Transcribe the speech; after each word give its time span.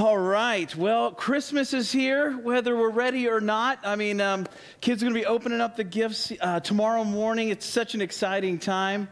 All 0.00 0.16
right. 0.16 0.74
Well, 0.74 1.12
Christmas 1.12 1.74
is 1.74 1.92
here, 1.92 2.32
whether 2.38 2.74
we're 2.74 2.88
ready 2.88 3.28
or 3.28 3.38
not. 3.38 3.80
I 3.84 3.96
mean, 3.96 4.18
um, 4.22 4.46
kids 4.80 5.02
are 5.02 5.04
going 5.04 5.14
to 5.14 5.20
be 5.20 5.26
opening 5.26 5.60
up 5.60 5.76
the 5.76 5.84
gifts 5.84 6.32
uh, 6.40 6.60
tomorrow 6.60 7.04
morning. 7.04 7.50
It's 7.50 7.66
such 7.66 7.94
an 7.94 8.00
exciting 8.00 8.58
time. 8.58 9.10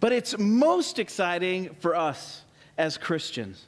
But 0.00 0.12
it's 0.12 0.36
most 0.38 0.98
exciting 0.98 1.74
for 1.80 1.96
us 1.96 2.42
as 2.76 2.98
Christians 2.98 3.64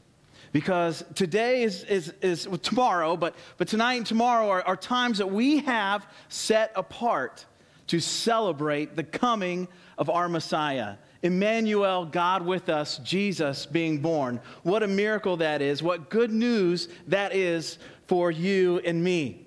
because 0.52 1.02
today 1.14 1.62
is, 1.62 1.82
is, 1.84 2.12
is 2.20 2.46
well, 2.46 2.58
tomorrow, 2.58 3.16
but, 3.16 3.36
but 3.56 3.66
tonight 3.66 3.94
and 3.94 4.06
tomorrow 4.06 4.50
are, 4.50 4.62
are 4.62 4.76
times 4.76 5.16
that 5.16 5.30
we 5.30 5.60
have 5.60 6.06
set 6.28 6.72
apart 6.76 7.46
to 7.86 8.00
celebrate 8.00 8.96
the 8.96 9.04
coming 9.04 9.66
of 9.96 10.10
our 10.10 10.28
Messiah. 10.28 10.96
Emmanuel, 11.22 12.06
God 12.06 12.44
with 12.44 12.68
us, 12.68 12.98
Jesus 12.98 13.66
being 13.66 13.98
born. 13.98 14.40
What 14.62 14.82
a 14.82 14.86
miracle 14.86 15.36
that 15.38 15.60
is. 15.60 15.82
What 15.82 16.08
good 16.08 16.32
news 16.32 16.88
that 17.08 17.34
is 17.34 17.78
for 18.06 18.30
you 18.30 18.78
and 18.80 19.04
me. 19.04 19.46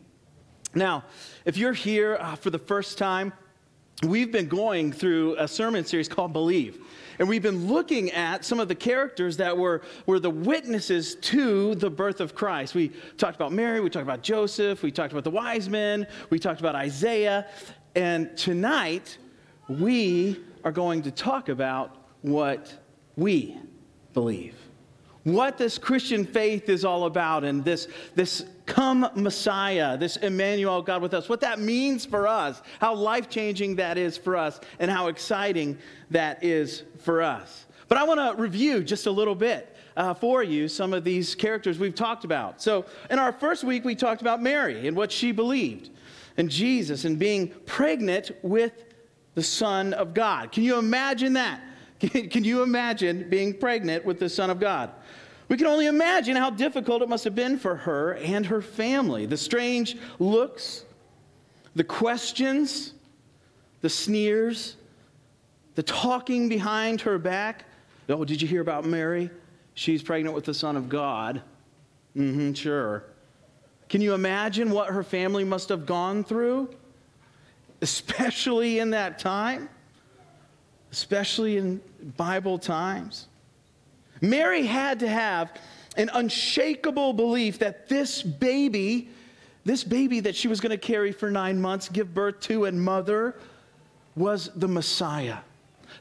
Now, 0.75 1.03
if 1.45 1.57
you're 1.57 1.73
here 1.73 2.17
uh, 2.19 2.35
for 2.35 2.49
the 2.49 2.59
first 2.59 2.97
time, 2.97 3.33
we've 4.03 4.31
been 4.31 4.47
going 4.47 4.91
through 4.91 5.35
a 5.37 5.47
sermon 5.47 5.85
series 5.85 6.07
called 6.07 6.33
Believe. 6.33 6.79
And 7.19 7.29
we've 7.29 7.43
been 7.43 7.67
looking 7.67 8.11
at 8.11 8.43
some 8.43 8.59
of 8.59 8.67
the 8.67 8.75
characters 8.75 9.37
that 9.37 9.55
were, 9.55 9.81
were 10.05 10.19
the 10.19 10.29
witnesses 10.29 11.15
to 11.15 11.75
the 11.75 11.89
birth 11.89 12.19
of 12.19 12.33
Christ. 12.33 12.73
We 12.73 12.89
talked 13.17 13.35
about 13.35 13.51
Mary, 13.51 13.79
we 13.81 13.89
talked 13.89 14.03
about 14.03 14.23
Joseph, 14.23 14.81
we 14.81 14.91
talked 14.91 15.11
about 15.11 15.23
the 15.23 15.31
wise 15.31 15.69
men, 15.69 16.07
we 16.29 16.39
talked 16.39 16.59
about 16.59 16.75
Isaiah. 16.75 17.47
And 17.95 18.35
tonight, 18.35 19.17
we 19.69 20.39
are 20.63 20.71
going 20.71 21.01
to 21.03 21.11
talk 21.11 21.49
about 21.49 21.95
what 22.21 22.73
we 23.15 23.57
believe. 24.13 24.55
What 25.23 25.57
this 25.57 25.77
Christian 25.77 26.25
faith 26.25 26.67
is 26.67 26.83
all 26.83 27.05
about, 27.05 27.45
and 27.45 27.63
this, 27.63 27.87
this 28.13 28.45
come 28.65 29.09
Messiah, 29.15 29.97
this 29.97 30.17
Emmanuel, 30.17 30.81
God 30.81 31.01
with 31.01 31.13
us, 31.13 31.29
what 31.29 31.41
that 31.41 31.59
means 31.59 32.05
for 32.05 32.27
us, 32.27 32.61
how 32.79 32.93
life 32.93 33.29
changing 33.29 33.77
that 33.77 33.97
is 33.97 34.17
for 34.17 34.35
us, 34.35 34.59
and 34.79 34.91
how 34.91 35.07
exciting 35.07 35.77
that 36.11 36.43
is 36.43 36.83
for 36.99 37.21
us. 37.21 37.65
But 37.87 37.97
I 37.97 38.03
want 38.03 38.19
to 38.19 38.41
review 38.41 38.83
just 38.83 39.05
a 39.05 39.11
little 39.11 39.35
bit 39.35 39.75
uh, 39.95 40.13
for 40.13 40.43
you 40.43 40.67
some 40.67 40.93
of 40.93 41.03
these 41.03 41.35
characters 41.35 41.79
we've 41.79 41.95
talked 41.95 42.25
about. 42.25 42.61
So, 42.61 42.85
in 43.09 43.19
our 43.19 43.31
first 43.31 43.63
week, 43.63 43.85
we 43.85 43.95
talked 43.95 44.21
about 44.21 44.41
Mary 44.41 44.87
and 44.87 44.97
what 44.97 45.11
she 45.11 45.31
believed, 45.31 45.89
and 46.35 46.49
Jesus, 46.49 47.05
and 47.05 47.17
being 47.17 47.49
pregnant 47.65 48.31
with 48.41 48.92
the 49.35 49.43
Son 49.43 49.93
of 49.93 50.13
God. 50.13 50.51
Can 50.51 50.63
you 50.63 50.77
imagine 50.77 51.33
that? 51.33 51.61
Can 51.99 52.43
you 52.43 52.63
imagine 52.63 53.29
being 53.29 53.53
pregnant 53.53 54.05
with 54.05 54.19
the 54.19 54.29
Son 54.29 54.49
of 54.49 54.59
God? 54.59 54.91
We 55.49 55.57
can 55.57 55.67
only 55.67 55.87
imagine 55.87 56.35
how 56.35 56.49
difficult 56.49 57.01
it 57.01 57.09
must 57.09 57.23
have 57.25 57.35
been 57.35 57.59
for 57.59 57.75
her 57.75 58.13
and 58.13 58.45
her 58.45 58.61
family. 58.61 59.25
The 59.25 59.37
strange 59.37 59.97
looks, 60.17 60.85
the 61.75 61.83
questions, 61.83 62.93
the 63.81 63.89
sneers, 63.89 64.77
the 65.75 65.83
talking 65.83 66.49
behind 66.49 67.01
her 67.01 67.19
back. 67.19 67.65
Oh, 68.09 68.25
did 68.25 68.41
you 68.41 68.47
hear 68.47 68.61
about 68.61 68.85
Mary? 68.85 69.29
She's 69.75 70.01
pregnant 70.01 70.33
with 70.33 70.45
the 70.45 70.53
Son 70.53 70.75
of 70.75 70.89
God. 70.89 71.41
Mm 72.15 72.33
hmm, 72.33 72.53
sure. 72.53 73.03
Can 73.89 74.01
you 74.01 74.13
imagine 74.13 74.71
what 74.71 74.89
her 74.89 75.03
family 75.03 75.43
must 75.43 75.69
have 75.69 75.85
gone 75.85 76.23
through? 76.23 76.73
Especially 77.83 78.79
in 78.79 78.91
that 78.91 79.19
time, 79.19 79.69
especially 80.91 81.57
in 81.57 81.81
Bible 82.15 82.57
times. 82.57 83.27
Mary 84.21 84.65
had 84.65 85.01
to 85.01 85.07
have 85.07 85.51
an 85.97 86.09
unshakable 86.13 87.11
belief 87.11 87.59
that 87.59 87.89
this 87.89 88.23
baby, 88.23 89.09
this 89.65 89.83
baby 89.83 90.21
that 90.21 90.33
she 90.33 90.47
was 90.47 90.61
going 90.61 90.69
to 90.69 90.77
carry 90.77 91.11
for 91.11 91.29
nine 91.29 91.59
months, 91.59 91.89
give 91.89 92.13
birth 92.13 92.39
to, 92.39 92.63
and 92.65 92.81
mother, 92.81 93.35
was 94.15 94.49
the 94.55 94.67
Messiah. 94.67 95.39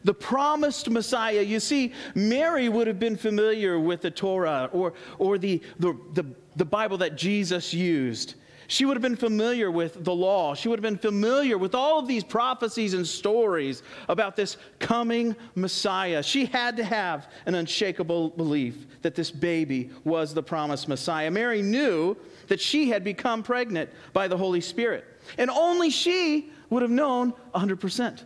The 0.05 0.15
promised 0.15 0.89
Messiah. 0.89 1.43
You 1.43 1.59
see, 1.59 1.93
Mary 2.15 2.69
would 2.69 2.87
have 2.87 3.01
been 3.01 3.17
familiar 3.17 3.81
with 3.81 4.03
the 4.03 4.11
Torah 4.11 4.71
or, 4.73 4.93
or 5.19 5.37
the, 5.37 5.61
the, 5.81 5.99
the, 6.15 6.25
the 6.55 6.65
Bible 6.65 6.99
that 6.99 7.17
Jesus 7.17 7.75
used. 7.75 8.37
She 8.73 8.87
would 8.87 8.97
have 8.97 9.03
been 9.03 9.17
familiar 9.17 9.71
with 9.71 10.03
the 10.03 10.15
law. 10.15 10.55
She 10.55 10.67
would 10.67 10.79
have 10.79 10.83
been 10.83 10.97
familiar 10.97 11.59
with 11.59 11.75
all 11.75 11.99
of 11.99 12.09
these 12.09 12.25
prophecies 12.25 12.95
and 12.95 13.07
stories 13.07 13.83
about 14.09 14.35
this 14.35 14.57
coming 14.79 15.37
Messiah. 15.55 16.23
She 16.23 16.47
had 16.47 16.79
to 16.79 16.85
have 16.85 17.31
an 17.45 17.55
unshakable 17.55 18.31
belief 18.31 18.87
that 19.03 19.15
this 19.15 19.31
baby 19.31 19.91
was 20.05 20.33
the 20.33 20.43
promised 20.43 20.89
Messiah. 20.89 21.31
Mary 21.31 21.61
knew 21.61 22.17
that 22.49 22.63
she 22.63 22.89
had 22.89 23.05
become 23.05 23.43
pregnant 23.43 23.91
by 24.15 24.27
the 24.27 24.39
Holy 24.39 24.63
Spirit, 24.63 25.05
and 25.37 25.51
only 25.51 25.91
she 25.91 26.51
would 26.71 26.81
have 26.81 26.91
known 26.91 27.35
100%. 27.55 28.25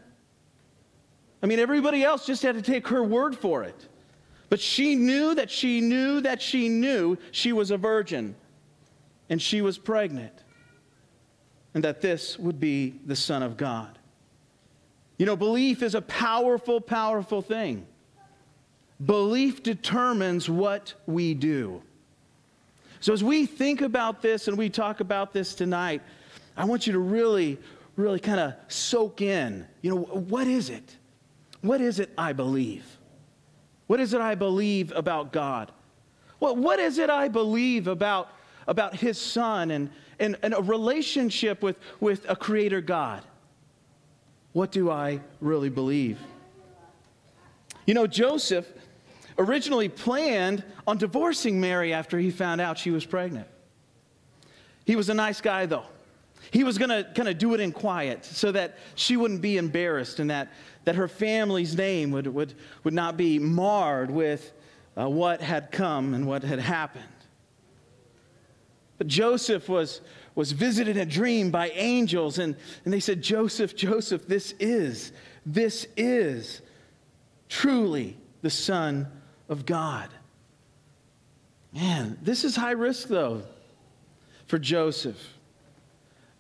I 1.43 1.47
mean, 1.47 1.59
everybody 1.59 2.05
else 2.05 2.25
just 2.25 2.45
had 2.45 2.55
to 2.55 2.63
take 2.63 2.87
her 2.87 3.03
word 3.03 3.37
for 3.37 3.65
it. 3.65 3.89
But 4.49 4.61
she 4.61 4.95
knew 4.95 5.35
that 5.35 5.51
she 5.51 5.81
knew 5.81 6.21
that 6.21 6.41
she 6.41 6.69
knew 6.69 7.19
she 7.33 7.53
was 7.53 7.73
a 7.73 7.77
virgin 7.77 8.37
and 9.29 9.41
she 9.41 9.61
was 9.61 9.79
pregnant, 9.79 10.33
and 11.75 11.85
that 11.85 12.01
this 12.01 12.39
would 12.39 12.61
be 12.61 13.01
the 13.07 13.17
Son 13.17 13.43
of 13.43 13.57
God. 13.57 13.99
You 15.19 15.27
know, 15.27 15.37
belief 15.37 15.83
is 15.83 15.95
a 15.95 16.03
powerful, 16.03 16.81
powerful 16.81 17.43
thing. 17.43 17.87
Belief 19.05 19.63
determines 19.63 20.49
what 20.49 20.95
we 21.07 21.35
do. 21.35 21.83
So, 23.01 23.13
as 23.13 23.23
we 23.23 23.47
think 23.47 23.83
about 23.83 24.23
this 24.23 24.49
and 24.49 24.57
we 24.57 24.71
talk 24.71 25.01
about 25.01 25.33
this 25.33 25.55
tonight, 25.55 26.03
I 26.57 26.65
want 26.65 26.87
you 26.87 26.93
to 26.95 26.99
really, 26.99 27.59
really 27.97 28.21
kind 28.21 28.41
of 28.41 28.55
soak 28.69 29.21
in. 29.21 29.67
You 29.83 29.95
know, 29.95 30.01
what 30.03 30.47
is 30.47 30.71
it? 30.71 30.97
What 31.61 31.81
is 31.81 32.01
it 32.01 32.11
I 32.17 32.33
believe? 32.33 32.85
What 33.87 34.01
is 34.01 34.15
it 34.15 34.21
I 34.21 34.35
believe 34.35 34.93
about 34.93 35.33
God? 35.33 35.73
Well, 36.41 36.57
what 36.57 36.79
is 36.79 36.99
it 36.99 37.11
I 37.11 37.29
believe 37.29 37.87
about 37.87 38.31
about 38.67 38.97
his 38.97 39.19
son 39.19 39.71
and, 39.71 39.91
and, 40.19 40.37
and 40.43 40.55
a 40.55 40.63
relationship 40.63 41.63
with, 41.63 41.77
with 42.01 42.29
a 42.29 42.37
creator 42.37 42.81
God. 42.81 43.23
What 44.53 44.73
do 44.73 44.91
I 44.91 45.21
really 45.41 45.69
believe? 45.69 46.19
You 47.87 47.95
know, 47.95 48.07
Joseph 48.07 48.67
originally 49.39 49.89
planned 49.89 50.65
on 50.87 50.99
divorcing 50.99 51.61
Mary 51.61 51.93
after 51.93 52.19
he 52.19 52.31
found 52.31 52.61
out 52.61 52.79
she 52.79 52.91
was 52.91 53.05
pregnant. 53.05 53.47
He 54.85 54.97
was 54.97 55.09
a 55.09 55.15
nice 55.15 55.41
guy, 55.41 55.67
though. 55.67 55.85
He 56.51 56.65
was 56.65 56.79
going 56.79 56.91
to 56.91 57.09
kind 57.15 57.29
of 57.29 57.39
do 57.39 57.55
it 57.55 57.61
in 57.61 57.73
quiet 57.73 58.25
so 58.25 58.53
that 58.53 58.79
she 58.95 59.17
wouldn't 59.17 59.43
be 59.43 59.57
embarrassed 59.57 60.21
and 60.21 60.31
that, 60.31 60.53
that 60.85 60.95
her 60.95 61.09
family's 61.09 61.77
name 61.77 62.13
would, 62.13 62.27
would, 62.29 62.55
would 62.85 62.95
not 62.95 63.17
be 63.17 63.39
marred 63.39 64.11
with 64.11 64.53
uh, 64.97 65.09
what 65.09 65.41
had 65.41 65.73
come 65.73 66.15
and 66.15 66.27
what 66.27 66.43
had 66.43 66.61
happened. 66.61 67.05
But 68.99 69.09
Joseph 69.09 69.69
was, 69.69 70.01
was 70.35 70.53
visited 70.53 70.97
in 70.97 71.03
a 71.03 71.11
dream 71.11 71.51
by 71.51 71.71
angels, 71.71 72.39
and, 72.39 72.57
and 72.85 72.93
they 72.93 73.01
said, 73.01 73.23
Joseph, 73.23 73.77
Joseph, 73.77 74.27
this 74.27 74.55
is, 74.59 75.13
this 75.45 75.87
is 75.97 76.63
truly 77.49 78.17
the 78.43 78.51
Son 78.51 79.07
of 79.49 79.67
God. 79.67 80.09
Man, 81.73 82.19
this 82.23 82.45
is 82.45 82.57
high 82.57 82.73
risk, 82.73 83.09
though, 83.09 83.43
for 84.47 84.59
Joseph. 84.59 85.21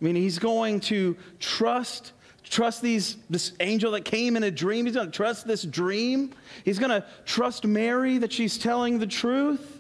I 0.00 0.04
mean, 0.04 0.16
he's 0.16 0.38
going 0.38 0.80
to 0.80 1.16
trust 1.38 2.12
trust 2.48 2.80
these 2.80 3.16
this 3.28 3.54
angel 3.58 3.90
that 3.90 4.04
came 4.04 4.36
in 4.36 4.44
a 4.44 4.50
dream 4.52 4.86
he's 4.86 4.94
going 4.94 5.10
to 5.10 5.12
trust 5.12 5.48
this 5.48 5.64
dream 5.64 6.32
he's 6.64 6.78
going 6.78 6.90
to 6.90 7.04
trust 7.24 7.64
mary 7.66 8.18
that 8.18 8.32
she's 8.32 8.56
telling 8.56 9.00
the 9.00 9.06
truth 9.06 9.75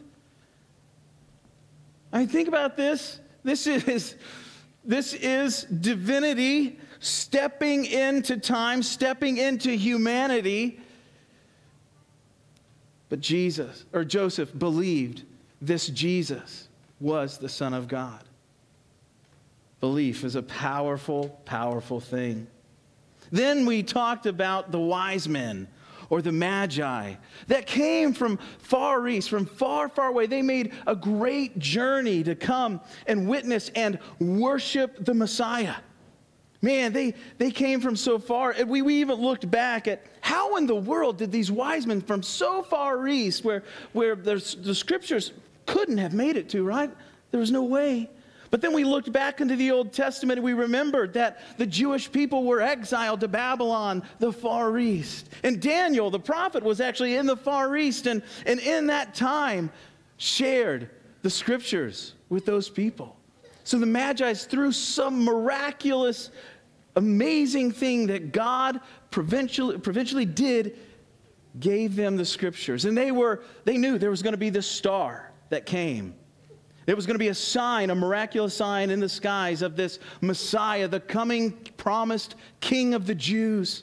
I 2.12 2.20
mean, 2.20 2.28
think 2.28 2.48
about 2.48 2.76
this. 2.76 3.20
This 3.42 3.66
is, 3.66 4.16
this 4.84 5.12
is 5.14 5.64
divinity 5.64 6.78
stepping 7.00 7.84
into 7.84 8.36
time, 8.36 8.82
stepping 8.82 9.36
into 9.36 9.70
humanity. 9.70 10.80
But 13.08 13.20
Jesus, 13.20 13.84
or 13.92 14.04
Joseph, 14.04 14.56
believed 14.58 15.24
this 15.60 15.88
Jesus 15.88 16.68
was 17.00 17.38
the 17.38 17.48
Son 17.48 17.74
of 17.74 17.88
God. 17.88 18.22
Belief 19.80 20.24
is 20.24 20.34
a 20.34 20.42
powerful, 20.42 21.40
powerful 21.44 22.00
thing. 22.00 22.46
Then 23.30 23.66
we 23.66 23.82
talked 23.82 24.26
about 24.26 24.72
the 24.72 24.80
wise 24.80 25.28
men 25.28 25.68
or 26.10 26.22
the 26.22 26.32
Magi 26.32 27.14
that 27.48 27.66
came 27.66 28.12
from 28.12 28.38
far 28.58 29.06
east, 29.08 29.28
from 29.28 29.46
far, 29.46 29.88
far 29.88 30.08
away. 30.08 30.26
They 30.26 30.42
made 30.42 30.72
a 30.86 30.94
great 30.94 31.58
journey 31.58 32.22
to 32.24 32.34
come 32.34 32.80
and 33.06 33.28
witness 33.28 33.70
and 33.74 33.98
worship 34.18 35.04
the 35.04 35.14
Messiah. 35.14 35.74
Man, 36.62 36.92
they, 36.92 37.14
they 37.38 37.50
came 37.50 37.80
from 37.80 37.96
so 37.96 38.18
far. 38.18 38.54
We, 38.66 38.82
we 38.82 38.96
even 38.96 39.20
looked 39.20 39.48
back 39.50 39.86
at 39.86 40.04
how 40.20 40.56
in 40.56 40.66
the 40.66 40.74
world 40.74 41.18
did 41.18 41.30
these 41.30 41.50
wise 41.50 41.86
men 41.86 42.00
from 42.00 42.22
so 42.22 42.62
far 42.62 43.06
east, 43.06 43.44
where, 43.44 43.62
where 43.92 44.16
the 44.16 44.40
scriptures 44.40 45.32
couldn't 45.66 45.98
have 45.98 46.14
made 46.14 46.36
it 46.36 46.48
to, 46.50 46.64
right? 46.64 46.90
There 47.30 47.40
was 47.40 47.50
no 47.50 47.62
way. 47.62 48.10
But 48.50 48.60
then 48.60 48.72
we 48.72 48.84
looked 48.84 49.12
back 49.12 49.40
into 49.40 49.56
the 49.56 49.70
Old 49.70 49.92
Testament 49.92 50.38
and 50.38 50.44
we 50.44 50.52
remembered 50.52 51.14
that 51.14 51.40
the 51.58 51.66
Jewish 51.66 52.10
people 52.10 52.44
were 52.44 52.60
exiled 52.60 53.20
to 53.20 53.28
Babylon, 53.28 54.02
the 54.18 54.32
Far 54.32 54.78
East. 54.78 55.28
And 55.42 55.60
Daniel, 55.60 56.10
the 56.10 56.20
prophet, 56.20 56.62
was 56.62 56.80
actually 56.80 57.16
in 57.16 57.26
the 57.26 57.36
Far 57.36 57.76
East 57.76 58.06
and, 58.06 58.22
and 58.44 58.60
in 58.60 58.86
that 58.88 59.14
time 59.14 59.70
shared 60.16 60.90
the 61.22 61.30
scriptures 61.30 62.14
with 62.28 62.46
those 62.46 62.68
people. 62.68 63.16
So 63.64 63.78
the 63.78 63.86
Magi, 63.86 64.32
through 64.34 64.72
some 64.72 65.24
miraculous, 65.24 66.30
amazing 66.94 67.72
thing 67.72 68.06
that 68.06 68.32
God 68.32 68.80
provincially 69.10 70.24
did, 70.24 70.78
gave 71.58 71.96
them 71.96 72.16
the 72.16 72.24
scriptures. 72.24 72.84
And 72.84 72.96
they 72.96 73.10
were, 73.10 73.42
they 73.64 73.76
knew 73.76 73.98
there 73.98 74.10
was 74.10 74.22
going 74.22 74.34
to 74.34 74.38
be 74.38 74.50
this 74.50 74.66
star 74.66 75.32
that 75.48 75.66
came 75.66 76.14
there 76.86 76.94
was 76.94 77.04
going 77.04 77.16
to 77.16 77.18
be 77.18 77.28
a 77.28 77.34
sign, 77.34 77.90
a 77.90 77.94
miraculous 77.96 78.54
sign 78.54 78.90
in 78.90 79.00
the 79.00 79.08
skies 79.08 79.60
of 79.60 79.74
this 79.74 79.98
Messiah, 80.20 80.86
the 80.86 81.00
coming 81.00 81.50
promised 81.76 82.36
King 82.60 82.94
of 82.94 83.06
the 83.06 83.14
Jews. 83.14 83.82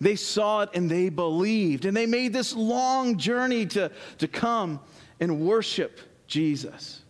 They 0.00 0.16
saw 0.16 0.62
it 0.62 0.70
and 0.72 0.90
they 0.90 1.10
believed. 1.10 1.84
And 1.84 1.94
they 1.94 2.06
made 2.06 2.32
this 2.32 2.54
long 2.54 3.18
journey 3.18 3.66
to, 3.66 3.90
to 4.18 4.28
come 4.28 4.80
and 5.20 5.40
worship 5.40 6.00
Jesus. 6.26 7.02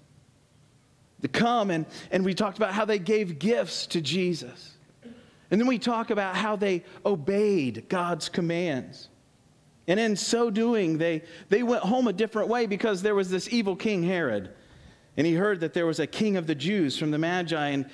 To 1.22 1.28
come 1.28 1.70
and, 1.70 1.86
and 2.10 2.24
we 2.24 2.34
talked 2.34 2.56
about 2.56 2.72
how 2.72 2.84
they 2.84 2.98
gave 2.98 3.38
gifts 3.38 3.86
to 3.88 4.00
Jesus. 4.00 4.76
And 5.52 5.60
then 5.60 5.68
we 5.68 5.78
talk 5.78 6.10
about 6.10 6.34
how 6.34 6.56
they 6.56 6.82
obeyed 7.04 7.88
God's 7.88 8.28
commands. 8.28 9.08
And 9.86 10.00
in 10.00 10.16
so 10.16 10.50
doing, 10.50 10.98
they, 10.98 11.22
they 11.48 11.62
went 11.62 11.84
home 11.84 12.08
a 12.08 12.12
different 12.12 12.48
way 12.48 12.66
because 12.66 13.02
there 13.02 13.14
was 13.14 13.30
this 13.30 13.48
evil 13.52 13.76
King 13.76 14.02
Herod 14.02 14.50
and 15.16 15.26
he 15.26 15.34
heard 15.34 15.60
that 15.60 15.72
there 15.72 15.86
was 15.86 15.98
a 15.98 16.06
king 16.06 16.36
of 16.36 16.46
the 16.46 16.54
Jews 16.54 16.98
from 16.98 17.10
the 17.10 17.18
Magi. 17.18 17.68
And 17.68 17.88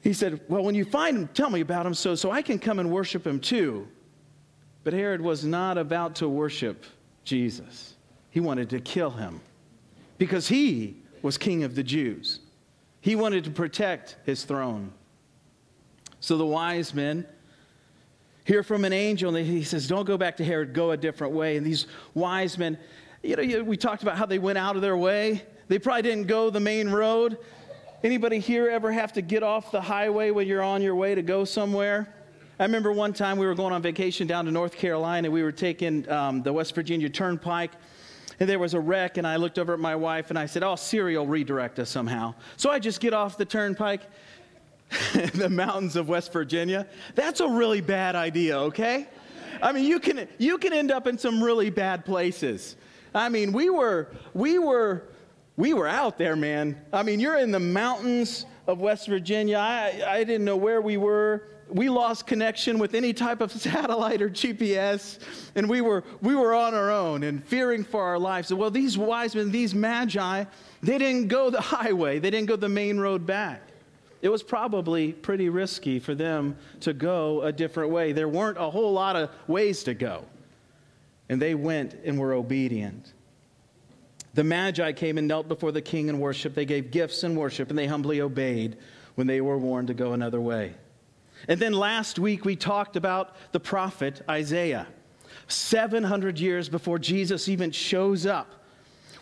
he 0.00 0.12
said, 0.12 0.40
Well, 0.48 0.62
when 0.62 0.74
you 0.74 0.84
find 0.84 1.16
him, 1.16 1.28
tell 1.28 1.50
me 1.50 1.60
about 1.60 1.86
him 1.86 1.94
so, 1.94 2.14
so 2.14 2.30
I 2.30 2.42
can 2.42 2.58
come 2.58 2.78
and 2.78 2.90
worship 2.90 3.26
him 3.26 3.40
too. 3.40 3.88
But 4.84 4.92
Herod 4.92 5.20
was 5.20 5.44
not 5.44 5.78
about 5.78 6.16
to 6.16 6.28
worship 6.28 6.84
Jesus, 7.24 7.94
he 8.30 8.40
wanted 8.40 8.70
to 8.70 8.80
kill 8.80 9.10
him 9.10 9.40
because 10.18 10.48
he 10.48 10.96
was 11.22 11.36
king 11.36 11.64
of 11.64 11.74
the 11.74 11.82
Jews. 11.82 12.40
He 13.00 13.16
wanted 13.16 13.44
to 13.44 13.50
protect 13.50 14.16
his 14.24 14.44
throne. 14.44 14.92
So 16.20 16.36
the 16.36 16.46
wise 16.46 16.94
men 16.94 17.26
hear 18.44 18.62
from 18.62 18.84
an 18.84 18.92
angel, 18.92 19.34
and 19.34 19.46
he 19.46 19.64
says, 19.64 19.88
Don't 19.88 20.06
go 20.06 20.16
back 20.16 20.36
to 20.38 20.44
Herod, 20.44 20.72
go 20.72 20.92
a 20.92 20.96
different 20.96 21.32
way. 21.32 21.56
And 21.56 21.66
these 21.66 21.86
wise 22.14 22.56
men, 22.56 22.78
you 23.22 23.36
know, 23.36 23.64
we 23.64 23.76
talked 23.76 24.02
about 24.02 24.16
how 24.16 24.26
they 24.26 24.38
went 24.38 24.58
out 24.58 24.76
of 24.76 24.82
their 24.82 24.96
way. 24.96 25.42
They 25.68 25.78
probably 25.78 26.02
didn't 26.02 26.28
go 26.28 26.50
the 26.50 26.60
main 26.60 26.88
road. 26.88 27.38
Anybody 28.04 28.38
here 28.38 28.68
ever 28.68 28.92
have 28.92 29.12
to 29.14 29.22
get 29.22 29.42
off 29.42 29.72
the 29.72 29.80
highway 29.80 30.30
when 30.30 30.46
you're 30.46 30.62
on 30.62 30.80
your 30.80 30.94
way 30.94 31.14
to 31.14 31.22
go 31.22 31.44
somewhere? 31.44 32.12
I 32.58 32.62
remember 32.62 32.92
one 32.92 33.12
time 33.12 33.36
we 33.36 33.46
were 33.46 33.54
going 33.54 33.72
on 33.72 33.82
vacation 33.82 34.26
down 34.26 34.44
to 34.44 34.50
North 34.50 34.76
Carolina. 34.76 35.30
We 35.30 35.42
were 35.42 35.52
taking 35.52 36.08
um, 36.08 36.42
the 36.42 36.52
West 36.52 36.74
Virginia 36.74 37.08
Turnpike, 37.08 37.72
and 38.38 38.48
there 38.48 38.58
was 38.58 38.74
a 38.74 38.80
wreck. 38.80 39.18
And 39.18 39.26
I 39.26 39.36
looked 39.36 39.58
over 39.58 39.74
at 39.74 39.80
my 39.80 39.96
wife 39.96 40.30
and 40.30 40.38
I 40.38 40.46
said, 40.46 40.62
"Oh, 40.62 40.76
Siri 40.76 41.18
will 41.18 41.26
redirect 41.26 41.78
us 41.78 41.90
somehow." 41.90 42.34
So 42.56 42.70
I 42.70 42.78
just 42.78 43.00
get 43.00 43.12
off 43.12 43.36
the 43.36 43.44
turnpike, 43.44 44.02
the 45.34 45.50
mountains 45.50 45.96
of 45.96 46.08
West 46.08 46.32
Virginia. 46.32 46.86
That's 47.14 47.40
a 47.40 47.48
really 47.48 47.80
bad 47.80 48.14
idea, 48.14 48.58
okay? 48.58 49.08
I 49.60 49.72
mean, 49.72 49.84
you 49.84 49.98
can 50.00 50.28
you 50.38 50.58
can 50.58 50.72
end 50.72 50.90
up 50.90 51.06
in 51.06 51.18
some 51.18 51.42
really 51.42 51.70
bad 51.70 52.04
places. 52.04 52.76
I 53.14 53.28
mean, 53.28 53.52
we 53.52 53.68
were 53.68 54.08
we 54.32 54.58
were 54.58 55.02
we 55.56 55.72
were 55.72 55.88
out 55.88 56.18
there, 56.18 56.36
man. 56.36 56.80
I 56.92 57.02
mean, 57.02 57.18
you're 57.18 57.38
in 57.38 57.50
the 57.50 57.60
mountains 57.60 58.44
of 58.66 58.80
West 58.80 59.08
Virginia. 59.08 59.56
I, 59.56 60.02
I 60.06 60.24
didn't 60.24 60.44
know 60.44 60.56
where 60.56 60.80
we 60.80 60.96
were. 60.96 61.48
We 61.68 61.88
lost 61.88 62.26
connection 62.26 62.78
with 62.78 62.94
any 62.94 63.12
type 63.12 63.40
of 63.40 63.50
satellite 63.60 64.20
or 64.22 64.28
GPS, 64.28 65.18
and 65.54 65.68
we 65.68 65.80
were, 65.80 66.04
we 66.20 66.34
were 66.34 66.54
on 66.54 66.74
our 66.74 66.90
own 66.90 67.22
and 67.22 67.44
fearing 67.44 67.84
for 67.84 68.02
our 68.02 68.18
lives. 68.18 68.52
Well, 68.52 68.70
these 68.70 68.98
wise 68.98 69.34
men, 69.34 69.50
these 69.50 69.74
magi, 69.74 70.44
they 70.82 70.98
didn't 70.98 71.28
go 71.28 71.50
the 71.50 71.60
highway, 71.60 72.18
they 72.18 72.30
didn't 72.30 72.48
go 72.48 72.56
the 72.56 72.68
main 72.68 72.98
road 72.98 73.26
back. 73.26 73.62
It 74.22 74.28
was 74.28 74.42
probably 74.42 75.12
pretty 75.12 75.48
risky 75.48 75.98
for 75.98 76.14
them 76.14 76.56
to 76.80 76.92
go 76.92 77.42
a 77.42 77.52
different 77.52 77.90
way. 77.90 78.12
There 78.12 78.28
weren't 78.28 78.58
a 78.58 78.70
whole 78.70 78.92
lot 78.92 79.14
of 79.14 79.30
ways 79.46 79.84
to 79.84 79.94
go, 79.94 80.24
and 81.28 81.40
they 81.40 81.54
went 81.54 81.94
and 82.04 82.18
were 82.18 82.32
obedient. 82.32 83.12
The 84.36 84.44
Magi 84.44 84.92
came 84.92 85.16
and 85.16 85.26
knelt 85.26 85.48
before 85.48 85.72
the 85.72 85.80
king 85.80 86.10
and 86.10 86.20
worshiped. 86.20 86.54
They 86.54 86.66
gave 86.66 86.90
gifts 86.90 87.22
and 87.22 87.36
worship, 87.36 87.70
and 87.70 87.78
they 87.78 87.86
humbly 87.86 88.20
obeyed 88.20 88.76
when 89.14 89.26
they 89.26 89.40
were 89.40 89.56
warned 89.56 89.88
to 89.88 89.94
go 89.94 90.12
another 90.12 90.42
way. 90.42 90.74
And 91.48 91.58
then 91.58 91.72
last 91.72 92.18
week 92.18 92.44
we 92.44 92.54
talked 92.54 92.96
about 92.96 93.34
the 93.52 93.60
prophet 93.60 94.20
Isaiah. 94.28 94.88
700 95.48 96.38
years 96.38 96.68
before 96.68 96.98
Jesus 96.98 97.48
even 97.48 97.70
shows 97.70 98.26
up. 98.26 98.52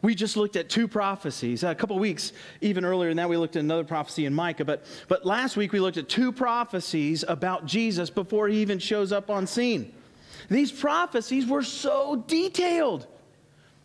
We 0.03 0.17
just 0.17 0.37
looked 0.37 0.57
at 0.57 0.69
two 0.69 0.89
prophecies. 0.89 1.63
A 1.63 1.77
couple 1.77 1.97
weeks, 1.99 2.33
even 2.61 2.85
earlier 2.85 3.09
than 3.09 3.19
that, 3.19 3.29
we 3.29 3.37
looked 3.37 3.55
at 3.55 3.61
another 3.61 3.85
prophecy 3.85 4.27
in 4.27 4.35
Micah. 4.35 4.65
But, 4.65 4.85
but 5.07 5.25
last 5.25 5.57
week 5.57 5.73
we 5.73 5.79
looked 5.79 5.97
at 5.97 6.09
two 6.09 6.33
prophecies 6.33 7.25
about 7.27 7.67
Jesus 7.67 8.11
before 8.11 8.49
he 8.49 8.61
even 8.63 8.81
shows 8.81 9.13
up 9.13 9.31
on 9.31 9.47
scene. 9.47 9.95
These 10.51 10.73
prophecies 10.73 11.47
were 11.47 11.63
so 11.63 12.25
detailed. 12.27 13.07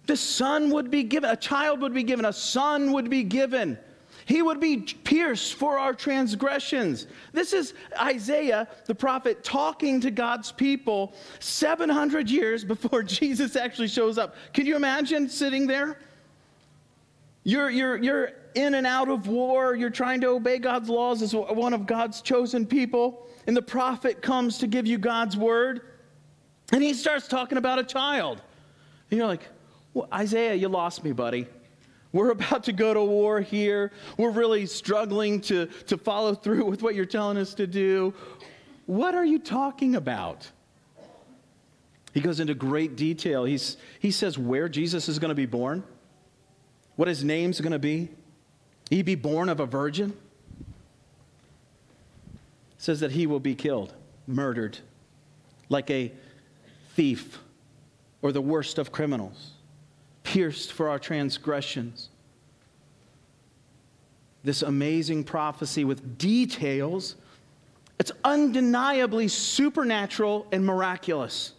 The 0.10 0.18
son 0.18 0.72
would 0.72 0.90
be 0.90 1.04
given, 1.04 1.30
a 1.30 1.36
child 1.36 1.82
would 1.82 1.94
be 1.94 2.02
given, 2.02 2.26
a 2.26 2.34
son 2.34 2.94
would 2.94 3.12
be 3.12 3.22
given. 3.22 3.78
He 4.26 4.42
would 4.42 4.60
be 4.60 4.78
pierced 4.78 5.54
for 5.54 5.78
our 5.78 5.94
transgressions. 5.94 7.06
This 7.32 7.54
is 7.54 7.76
Isaiah, 7.96 8.68
the 8.88 8.96
prophet, 8.96 9.44
talking 9.44 10.02
to 10.02 10.10
God's 10.10 10.52
people 10.52 11.14
700 11.38 12.28
years 12.28 12.66
before 12.66 13.04
Jesus 13.20 13.56
actually 13.56 13.88
shows 13.88 14.18
up. 14.18 14.34
Can 14.52 14.66
you 14.66 14.76
imagine 14.76 15.30
sitting 15.30 15.68
there? 15.68 16.00
You're, 17.44 17.70
you're, 17.70 17.98
you're 17.98 18.32
in 18.56 18.74
and 18.74 18.88
out 18.88 19.10
of 19.10 19.28
war. 19.28 19.76
You're 19.76 19.92
trying 19.92 20.22
to 20.22 20.30
obey 20.30 20.58
God's 20.58 20.90
laws 20.90 21.22
as 21.22 21.36
one 21.36 21.76
of 21.76 21.86
God's 21.86 22.24
chosen 22.24 22.66
people. 22.66 23.28
And 23.46 23.56
the 23.56 23.62
prophet 23.62 24.24
comes 24.24 24.58
to 24.58 24.66
give 24.66 24.88
you 24.88 24.98
God's 24.98 25.38
word. 25.38 25.82
And 26.72 26.82
he 26.82 26.96
starts 26.96 27.28
talking 27.28 27.60
about 27.60 27.78
a 27.78 27.84
child. 27.84 28.42
And 29.12 29.20
you're 29.20 29.28
like, 29.28 29.48
well, 29.94 30.08
Isaiah, 30.14 30.56
you 30.56 30.68
lost 30.68 31.04
me, 31.04 31.12
buddy. 31.12 31.48
We're 32.12 32.32
about 32.32 32.64
to 32.66 32.74
go 32.74 32.94
to 32.94 33.04
war 33.04 33.42
here. 33.42 33.92
We're 34.18 34.32
really 34.32 34.66
struggling 34.66 35.42
to, 35.42 35.68
to 35.88 35.98
follow 35.98 36.34
through 36.34 36.66
with 36.66 36.82
what 36.82 36.96
you're 36.96 37.06
telling 37.06 37.38
us 37.38 37.54
to 37.56 37.68
do. 37.68 38.14
What 38.86 39.14
are 39.14 39.26
you 39.26 39.40
talking 39.40 39.96
about? 39.96 40.50
He 42.14 42.22
goes 42.22 42.40
into 42.40 42.56
great 42.56 42.96
detail. 42.96 43.46
He's, 43.46 43.78
he 44.00 44.10
says 44.10 44.38
where 44.38 44.68
Jesus 44.68 45.08
is 45.08 45.20
going 45.20 45.30
to 45.30 45.36
be 45.36 45.46
born, 45.46 45.84
what 46.96 47.08
his 47.08 47.24
name's 47.24 47.62
going 47.62 47.72
to 47.72 47.80
be. 47.80 48.10
He 48.90 49.04
be 49.04 49.16
born 49.16 49.50
of 49.50 49.60
a 49.60 49.68
virgin. 49.68 50.18
Says 52.80 53.02
that 53.02 53.12
he 53.12 53.28
will 53.28 53.40
be 53.40 53.54
killed, 53.54 53.94
murdered, 54.26 54.80
like 55.68 55.92
a 55.92 56.12
thief 56.96 57.38
or 58.24 58.32
the 58.32 58.42
worst 58.42 58.80
of 58.80 58.92
criminals 58.92 59.52
pierced 60.30 60.74
for 60.74 60.90
our 60.90 61.00
transgressions. 61.00 62.10
This 64.44 64.62
amazing 64.62 65.24
prophecy 65.24 65.84
with 65.84 66.20
details. 66.20 67.16
It's 67.98 68.12
undeniably 68.24 69.28
supernatural 69.28 70.46
and 70.52 70.64
miraculous. 70.64 71.54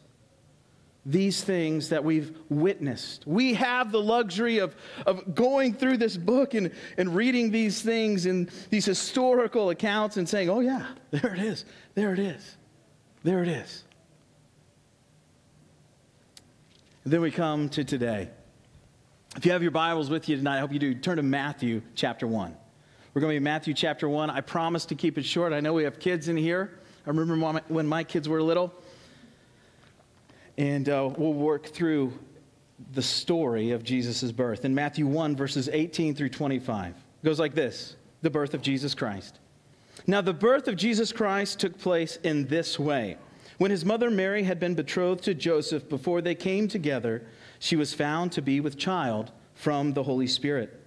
These 1.04 1.42
things 1.42 1.88
that 1.88 2.04
we've 2.04 2.32
witnessed. 2.48 3.26
We 3.26 3.54
have 3.54 3.90
the 3.90 4.00
luxury 4.00 4.58
of, 4.58 4.76
of 5.04 5.34
going 5.34 5.74
through 5.74 5.96
this 5.96 6.16
book 6.16 6.54
and, 6.54 6.70
and 6.96 7.16
reading 7.16 7.50
these 7.50 7.82
things 7.82 8.26
and 8.26 8.48
these 8.70 8.84
historical 8.84 9.70
accounts 9.70 10.16
and 10.16 10.28
saying, 10.28 10.48
oh, 10.48 10.60
yeah, 10.60 10.86
there 11.10 11.34
it 11.34 11.40
is, 11.40 11.64
there 11.96 12.12
it 12.12 12.20
is, 12.20 12.56
there 13.24 13.42
it 13.42 13.48
is. 13.48 13.82
And 17.02 17.12
then 17.12 17.20
we 17.20 17.32
come 17.32 17.68
to 17.70 17.82
today. 17.82 18.30
If 19.40 19.46
you 19.46 19.52
have 19.52 19.62
your 19.62 19.70
Bibles 19.70 20.10
with 20.10 20.28
you 20.28 20.36
tonight, 20.36 20.58
I 20.58 20.60
hope 20.60 20.70
you 20.70 20.78
do. 20.78 20.94
Turn 20.94 21.16
to 21.16 21.22
Matthew 21.22 21.80
chapter 21.94 22.26
1. 22.26 22.54
We're 23.14 23.20
going 23.22 23.30
to 23.30 23.32
be 23.32 23.36
in 23.38 23.42
Matthew 23.42 23.72
chapter 23.72 24.06
1. 24.06 24.28
I 24.28 24.42
promise 24.42 24.84
to 24.84 24.94
keep 24.94 25.16
it 25.16 25.24
short. 25.24 25.54
I 25.54 25.60
know 25.60 25.72
we 25.72 25.84
have 25.84 25.98
kids 25.98 26.28
in 26.28 26.36
here. 26.36 26.78
I 27.06 27.08
remember 27.08 27.62
when 27.68 27.86
my 27.86 28.04
kids 28.04 28.28
were 28.28 28.42
little. 28.42 28.74
And 30.58 30.90
uh, 30.90 31.08
we'll 31.16 31.32
work 31.32 31.68
through 31.68 32.12
the 32.92 33.00
story 33.00 33.70
of 33.70 33.82
Jesus' 33.82 34.30
birth. 34.30 34.66
In 34.66 34.74
Matthew 34.74 35.06
1, 35.06 35.36
verses 35.36 35.70
18 35.72 36.14
through 36.14 36.28
25, 36.28 36.88
it 36.88 37.24
goes 37.24 37.40
like 37.40 37.54
this 37.54 37.96
The 38.20 38.28
birth 38.28 38.52
of 38.52 38.60
Jesus 38.60 38.94
Christ. 38.94 39.38
Now, 40.06 40.20
the 40.20 40.34
birth 40.34 40.68
of 40.68 40.76
Jesus 40.76 41.12
Christ 41.12 41.58
took 41.58 41.78
place 41.78 42.18
in 42.24 42.46
this 42.48 42.78
way. 42.78 43.16
When 43.56 43.70
his 43.70 43.86
mother 43.86 44.10
Mary 44.10 44.42
had 44.42 44.60
been 44.60 44.74
betrothed 44.74 45.24
to 45.24 45.32
Joseph 45.32 45.88
before 45.88 46.20
they 46.20 46.34
came 46.34 46.68
together, 46.68 47.22
she 47.60 47.76
was 47.76 47.94
found 47.94 48.32
to 48.32 48.42
be 48.42 48.58
with 48.58 48.76
child 48.76 49.30
from 49.54 49.92
the 49.92 50.02
Holy 50.02 50.26
Spirit. 50.26 50.80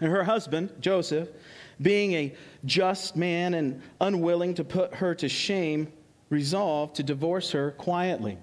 And 0.00 0.10
her 0.10 0.24
husband, 0.24 0.70
Joseph, 0.80 1.28
being 1.80 2.12
a 2.12 2.34
just 2.64 3.16
man 3.16 3.54
and 3.54 3.80
unwilling 4.00 4.52
to 4.54 4.64
put 4.64 4.94
her 4.96 5.14
to 5.14 5.28
shame, 5.28 5.90
resolved 6.28 6.96
to 6.96 7.02
divorce 7.02 7.52
her 7.52 7.70
quietly. 7.70 8.36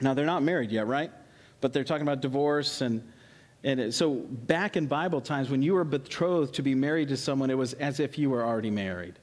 Now, 0.00 0.14
they're 0.14 0.26
not 0.26 0.42
married 0.42 0.72
yet, 0.72 0.86
right? 0.86 1.12
But 1.60 1.74
they're 1.74 1.84
talking 1.84 2.02
about 2.02 2.22
divorce. 2.22 2.80
And, 2.80 3.06
and 3.62 3.78
it, 3.78 3.94
so, 3.94 4.14
back 4.14 4.76
in 4.76 4.86
Bible 4.86 5.20
times, 5.20 5.50
when 5.50 5.62
you 5.62 5.74
were 5.74 5.84
betrothed 5.84 6.54
to 6.54 6.62
be 6.62 6.74
married 6.74 7.08
to 7.08 7.16
someone, 7.16 7.50
it 7.50 7.58
was 7.58 7.74
as 7.74 8.00
if 8.00 8.18
you 8.18 8.30
were 8.30 8.42
already 8.42 8.70
married. 8.70 9.18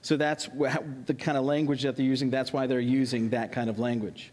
So, 0.00 0.16
that's 0.16 0.48
the 1.04 1.14
kind 1.14 1.36
of 1.36 1.44
language 1.44 1.82
that 1.82 1.94
they're 1.94 2.06
using. 2.06 2.30
That's 2.30 2.54
why 2.54 2.66
they're 2.66 2.80
using 2.80 3.28
that 3.30 3.52
kind 3.52 3.68
of 3.68 3.78
language. 3.78 4.32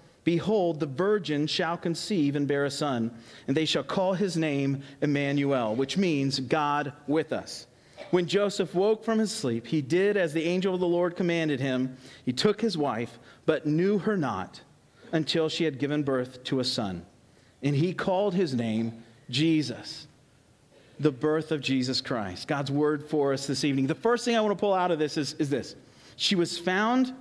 Behold, 0.23 0.79
the 0.79 0.85
virgin 0.85 1.47
shall 1.47 1.77
conceive 1.77 2.35
and 2.35 2.47
bear 2.47 2.65
a 2.65 2.71
son, 2.71 3.11
and 3.47 3.57
they 3.57 3.65
shall 3.65 3.83
call 3.83 4.13
his 4.13 4.37
name 4.37 4.83
Emmanuel, 5.01 5.75
which 5.75 5.97
means 5.97 6.39
God 6.39 6.93
with 7.07 7.33
us. 7.33 7.65
When 8.11 8.27
Joseph 8.27 8.75
woke 8.75 9.03
from 9.03 9.19
his 9.19 9.31
sleep, 9.31 9.65
he 9.67 9.81
did 9.81 10.17
as 10.17 10.33
the 10.33 10.43
angel 10.43 10.73
of 10.73 10.79
the 10.79 10.87
Lord 10.87 11.15
commanded 11.15 11.59
him. 11.59 11.95
He 12.25 12.33
took 12.33 12.61
his 12.61 12.77
wife, 12.77 13.17
but 13.45 13.65
knew 13.65 13.99
her 13.99 14.17
not 14.17 14.61
until 15.11 15.49
she 15.49 15.63
had 15.63 15.79
given 15.79 16.03
birth 16.03 16.43
to 16.45 16.59
a 16.59 16.63
son. 16.63 17.05
And 17.63 17.75
he 17.75 17.93
called 17.93 18.33
his 18.33 18.53
name 18.53 19.03
Jesus, 19.29 20.07
the 20.99 21.11
birth 21.11 21.51
of 21.51 21.61
Jesus 21.61 22.01
Christ. 22.01 22.47
God's 22.47 22.71
word 22.71 23.07
for 23.07 23.33
us 23.33 23.47
this 23.47 23.63
evening. 23.63 23.87
The 23.87 23.95
first 23.95 24.25
thing 24.25 24.35
I 24.35 24.41
want 24.41 24.57
to 24.57 24.59
pull 24.59 24.73
out 24.73 24.91
of 24.91 24.99
this 24.99 25.17
is, 25.17 25.33
is 25.33 25.49
this 25.49 25.75
she 26.15 26.35
was 26.35 26.57
found 26.57 27.13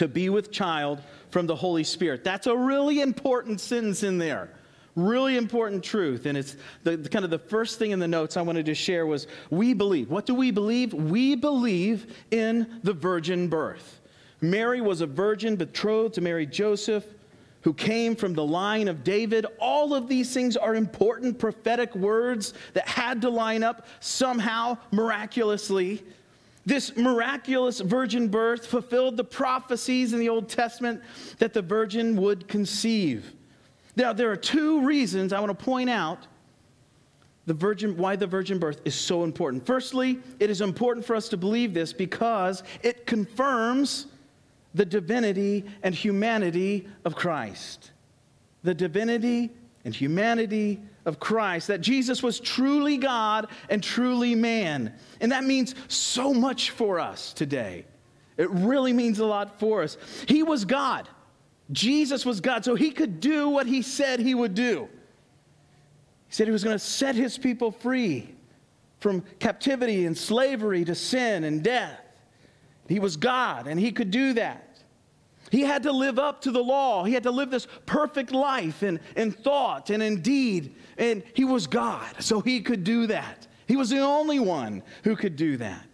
to 0.00 0.08
be 0.08 0.30
with 0.30 0.50
child 0.50 1.02
from 1.28 1.46
the 1.46 1.54
Holy 1.54 1.84
Spirit. 1.84 2.24
That's 2.24 2.46
a 2.46 2.56
really 2.56 3.02
important 3.02 3.60
sentence 3.60 4.02
in 4.02 4.16
there. 4.16 4.48
Really 4.96 5.36
important 5.36 5.84
truth. 5.84 6.24
And 6.24 6.38
it's 6.38 6.56
the, 6.84 6.96
the, 6.96 7.10
kind 7.10 7.22
of 7.22 7.30
the 7.30 7.38
first 7.38 7.78
thing 7.78 7.90
in 7.90 7.98
the 7.98 8.08
notes 8.08 8.38
I 8.38 8.40
wanted 8.40 8.64
to 8.64 8.74
share 8.74 9.04
was 9.04 9.26
we 9.50 9.74
believe. 9.74 10.08
What 10.08 10.24
do 10.24 10.34
we 10.34 10.52
believe? 10.52 10.94
We 10.94 11.34
believe 11.34 12.16
in 12.30 12.80
the 12.82 12.94
virgin 12.94 13.48
birth. 13.48 14.00
Mary 14.40 14.80
was 14.80 15.02
a 15.02 15.06
virgin 15.06 15.54
betrothed 15.54 16.14
to 16.14 16.22
marry 16.22 16.46
Joseph, 16.46 17.04
who 17.60 17.74
came 17.74 18.16
from 18.16 18.32
the 18.32 18.42
line 18.42 18.88
of 18.88 19.04
David. 19.04 19.44
All 19.58 19.92
of 19.92 20.08
these 20.08 20.32
things 20.32 20.56
are 20.56 20.74
important 20.74 21.38
prophetic 21.38 21.94
words 21.94 22.54
that 22.72 22.88
had 22.88 23.20
to 23.20 23.28
line 23.28 23.62
up 23.62 23.86
somehow 24.00 24.78
miraculously. 24.92 26.02
This 26.66 26.94
miraculous 26.96 27.80
virgin 27.80 28.28
birth 28.28 28.66
fulfilled 28.66 29.16
the 29.16 29.24
prophecies 29.24 30.12
in 30.12 30.20
the 30.20 30.28
Old 30.28 30.48
Testament 30.48 31.00
that 31.38 31.52
the 31.52 31.62
virgin 31.62 32.16
would 32.16 32.48
conceive. 32.48 33.32
Now, 33.96 34.12
there 34.12 34.30
are 34.30 34.36
two 34.36 34.84
reasons 34.84 35.32
I 35.32 35.40
want 35.40 35.58
to 35.58 35.64
point 35.64 35.90
out 35.90 36.26
the 37.46 37.54
virgin, 37.54 37.96
why 37.96 38.14
the 38.14 38.26
virgin 38.26 38.58
birth 38.58 38.80
is 38.84 38.94
so 38.94 39.24
important. 39.24 39.66
Firstly, 39.66 40.20
it 40.38 40.50
is 40.50 40.60
important 40.60 41.04
for 41.04 41.16
us 41.16 41.28
to 41.30 41.36
believe 41.36 41.74
this 41.74 41.92
because 41.92 42.62
it 42.82 43.06
confirms 43.06 44.06
the 44.74 44.84
divinity 44.84 45.64
and 45.82 45.94
humanity 45.94 46.86
of 47.04 47.16
Christ. 47.16 47.90
The 48.62 48.74
divinity 48.74 49.50
and 49.84 49.94
humanity 49.94 50.80
of 51.06 51.18
Christ, 51.18 51.68
that 51.68 51.80
Jesus 51.80 52.22
was 52.22 52.38
truly 52.38 52.96
God 52.98 53.48
and 53.68 53.82
truly 53.82 54.34
man. 54.34 54.92
And 55.20 55.32
that 55.32 55.44
means 55.44 55.74
so 55.88 56.34
much 56.34 56.70
for 56.70 57.00
us 57.00 57.32
today. 57.32 57.86
It 58.36 58.50
really 58.50 58.92
means 58.92 59.18
a 59.18 59.26
lot 59.26 59.58
for 59.58 59.82
us. 59.82 59.96
He 60.26 60.42
was 60.42 60.64
God. 60.64 61.08
Jesus 61.72 62.26
was 62.26 62.40
God, 62.40 62.64
so 62.64 62.74
he 62.74 62.90
could 62.90 63.20
do 63.20 63.48
what 63.48 63.66
he 63.66 63.82
said 63.82 64.20
he 64.20 64.34
would 64.34 64.54
do. 64.54 64.88
He 66.26 66.34
said 66.34 66.46
he 66.46 66.52
was 66.52 66.64
going 66.64 66.74
to 66.74 66.84
set 66.84 67.14
his 67.14 67.38
people 67.38 67.70
free 67.70 68.34
from 68.98 69.22
captivity 69.38 70.04
and 70.06 70.16
slavery 70.16 70.84
to 70.84 70.94
sin 70.94 71.44
and 71.44 71.62
death. 71.62 72.00
He 72.88 72.98
was 72.98 73.16
God, 73.16 73.66
and 73.66 73.78
he 73.78 73.92
could 73.92 74.10
do 74.10 74.32
that. 74.34 74.69
He 75.50 75.62
had 75.62 75.82
to 75.82 75.92
live 75.92 76.18
up 76.18 76.42
to 76.42 76.50
the 76.50 76.62
law. 76.62 77.04
He 77.04 77.12
had 77.12 77.24
to 77.24 77.30
live 77.30 77.50
this 77.50 77.66
perfect 77.84 78.32
life 78.32 78.82
in, 78.82 79.00
in 79.16 79.32
thought 79.32 79.90
and 79.90 80.02
in 80.02 80.22
deed. 80.22 80.74
And 80.96 81.22
he 81.34 81.44
was 81.44 81.66
God, 81.66 82.14
so 82.20 82.40
he 82.40 82.60
could 82.60 82.84
do 82.84 83.06
that. 83.08 83.46
He 83.66 83.76
was 83.76 83.90
the 83.90 84.00
only 84.00 84.38
one 84.38 84.82
who 85.04 85.16
could 85.16 85.36
do 85.36 85.56
that. 85.56 85.86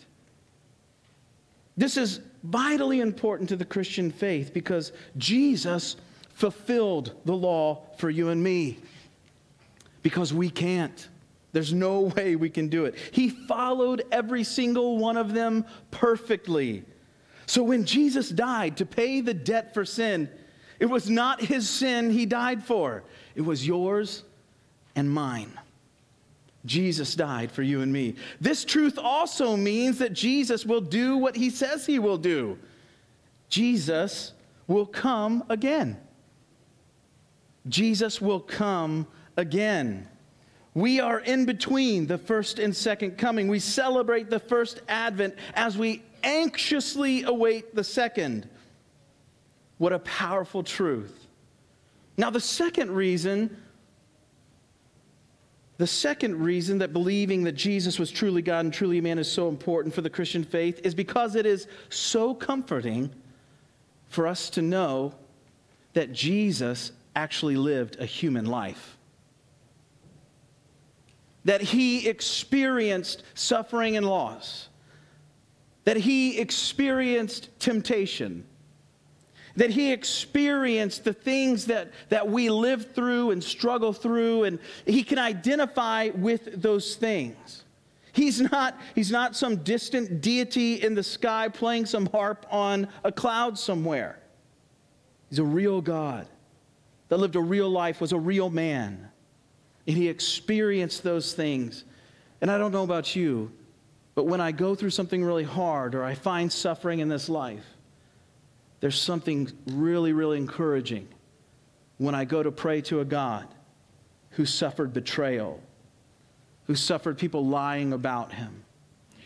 This 1.77 1.97
is 1.97 2.21
vitally 2.43 3.01
important 3.01 3.49
to 3.51 3.57
the 3.57 3.65
Christian 3.65 4.11
faith 4.11 4.53
because 4.53 4.93
Jesus 5.17 5.97
fulfilled 6.35 7.15
the 7.25 7.35
law 7.35 7.83
for 7.99 8.11
you 8.11 8.29
and 8.29 8.43
me. 8.43 8.79
Because 10.03 10.33
we 10.33 10.51
can't. 10.51 11.09
There's 11.53 11.73
no 11.73 12.01
way 12.17 12.37
we 12.37 12.51
can 12.51 12.69
do 12.69 12.85
it. 12.85 12.95
He 13.11 13.31
followed 13.31 14.05
every 14.13 14.45
single 14.45 14.99
one 14.99 15.17
of 15.17 15.33
them 15.33 15.65
perfectly. 15.91 16.85
So 17.47 17.63
when 17.63 17.85
Jesus 17.85 18.29
died 18.29 18.77
to 18.79 18.87
pay 18.87 19.21
the 19.21 19.35
debt 19.35 19.73
for 19.73 19.85
sin, 19.85 20.29
it 20.79 20.87
was 20.87 21.09
not 21.09 21.41
his 21.41 21.69
sin 21.69 22.11
he 22.11 22.27
died 22.27 22.63
for, 22.63 23.05
it 23.35 23.43
was 23.43 23.67
yours 23.67 24.25
and 24.95 25.11
mine. 25.11 25.53
Jesus 26.65 27.15
died 27.15 27.53
for 27.53 27.63
you 27.63 27.81
and 27.81 27.93
me. 27.93 28.17
This 28.41 28.65
truth 28.65 28.99
also 28.99 29.57
means 29.57 29.99
that 29.99 30.13
Jesus 30.13 30.67
will 30.67 30.81
do 30.81 31.17
what 31.17 31.37
he 31.37 31.49
says 31.49 31.87
he 31.87 32.01
will 32.01 32.19
do. 32.19 32.59
Jesus 33.49 34.33
will 34.67 34.87
come 34.87 35.45
again. 35.49 35.97
Jesus 37.69 38.21
will 38.21 38.41
come 38.41 39.07
again. 39.37 40.09
We 40.77 41.01
are 41.01 41.21
in 41.21 41.47
between 41.47 42.07
the 42.07 42.19
first 42.19 42.59
and 42.59 42.77
second 42.77 43.17
coming. 43.17 43.49
We 43.49 43.61
celebrate 43.61 44.29
the 44.29 44.39
first 44.39 44.83
advent 44.89 45.35
as 45.55 45.79
we 45.79 46.03
anxiously 46.23 47.23
await 47.23 47.75
the 47.75 47.83
second. 47.83 48.47
What 49.79 49.95
a 49.95 50.01
powerful 50.01 50.63
truth. 50.63 51.29
Now, 52.19 52.29
the 52.29 52.41
second 52.41 52.91
reason 52.91 53.57
the 55.79 55.87
second 55.87 56.43
reason 56.43 56.79
that 56.79 56.93
believing 56.93 57.45
that 57.45 57.53
Jesus 57.53 57.99
was 57.99 58.11
truly 58.11 58.43
God 58.43 58.65
and 58.65 58.73
truly 58.73 59.01
man 59.01 59.19
is 59.19 59.31
so 59.31 59.49
important 59.49 59.95
for 59.95 60.01
the 60.01 60.11
Christian 60.11 60.45
faith 60.45 60.81
is 60.85 60.95
because 60.95 61.37
it 61.37 61.45
is 61.45 61.69
so 61.91 62.35
comforting 62.35 63.11
for 64.09 64.27
us 64.27 64.49
to 64.51 64.63
know 64.63 65.15
that 65.93 66.13
Jesus 66.13 66.93
actually 67.15 67.57
lived 67.57 67.97
a 67.99 68.07
human 68.07 68.47
life. 68.47 68.96
That 71.47 71.63
he 71.63 72.07
experienced 72.07 73.25
suffering 73.35 73.97
and 73.97 74.07
loss. 74.07 74.69
That 75.85 75.97
he 75.97 76.39
experienced 76.39 77.49
temptation 77.59 78.45
that 79.57 79.71
he 79.71 79.91
experienced 79.91 81.05
the 81.05 81.13
things 81.13 81.67
that, 81.67 81.91
that 82.11 82.29
we 82.29 82.51
live 82.51 82.95
through 82.95 83.31
and 83.31 83.43
struggle 83.43 83.93
through, 83.93 84.45
and 84.45 84.59
he 84.85 85.03
can 85.03 85.19
identify 85.19 86.11
with 86.15 86.61
those 86.61 86.95
things. 86.95 87.65
He's 88.13 88.41
not, 88.41 88.79
he's 88.95 89.11
not 89.11 89.35
some 89.35 89.57
distant 89.57 90.21
deity 90.21 90.83
in 90.83 90.95
the 90.95 91.03
sky 91.03 91.49
playing 91.49 91.87
some 91.87 92.07
harp 92.07 92.47
on 92.51 92.89
a 93.05 93.13
cloud 93.13 93.59
somewhere. 93.59 94.19
He's 95.29 95.39
a 95.39 95.45
real 95.45 95.81
God 95.81 96.29
that 97.09 97.19
lived 97.19 97.37
a 97.37 97.41
real 97.41 97.69
life, 97.69 98.01
was 98.01 98.13
a 98.13 98.19
real 98.19 98.49
man. 98.49 99.06
And 99.87 99.97
he 99.97 100.09
experienced 100.09 101.03
those 101.03 101.33
things. 101.33 101.85
And 102.41 102.51
I 102.51 102.59
don't 102.59 102.73
know 102.73 102.83
about 102.83 103.15
you, 103.17 103.53
but 104.15 104.25
when 104.25 104.41
I 104.41 104.53
go 104.53 104.75
through 104.75 104.91
something 104.91 105.25
really 105.25 105.45
hard 105.45 105.95
or 105.95 106.05
I 106.05 106.15
find 106.15 106.53
suffering 106.53 107.01
in 107.01 107.09
this 107.09 107.29
life, 107.29 107.65
there's 108.81 109.01
something 109.01 109.51
really, 109.67 110.13
really 110.13 110.39
encouraging 110.39 111.09
when 111.99 112.15
I 112.15 112.25
go 112.25 112.43
to 112.43 112.51
pray 112.51 112.81
to 112.83 113.01
a 113.01 113.05
God 113.05 113.47
who 114.31 114.45
suffered 114.45 114.93
betrayal, 114.93 115.61
who 116.67 116.75
suffered 116.75 117.17
people 117.17 117.47
lying 117.47 117.93
about 117.93 118.33
him, 118.33 118.65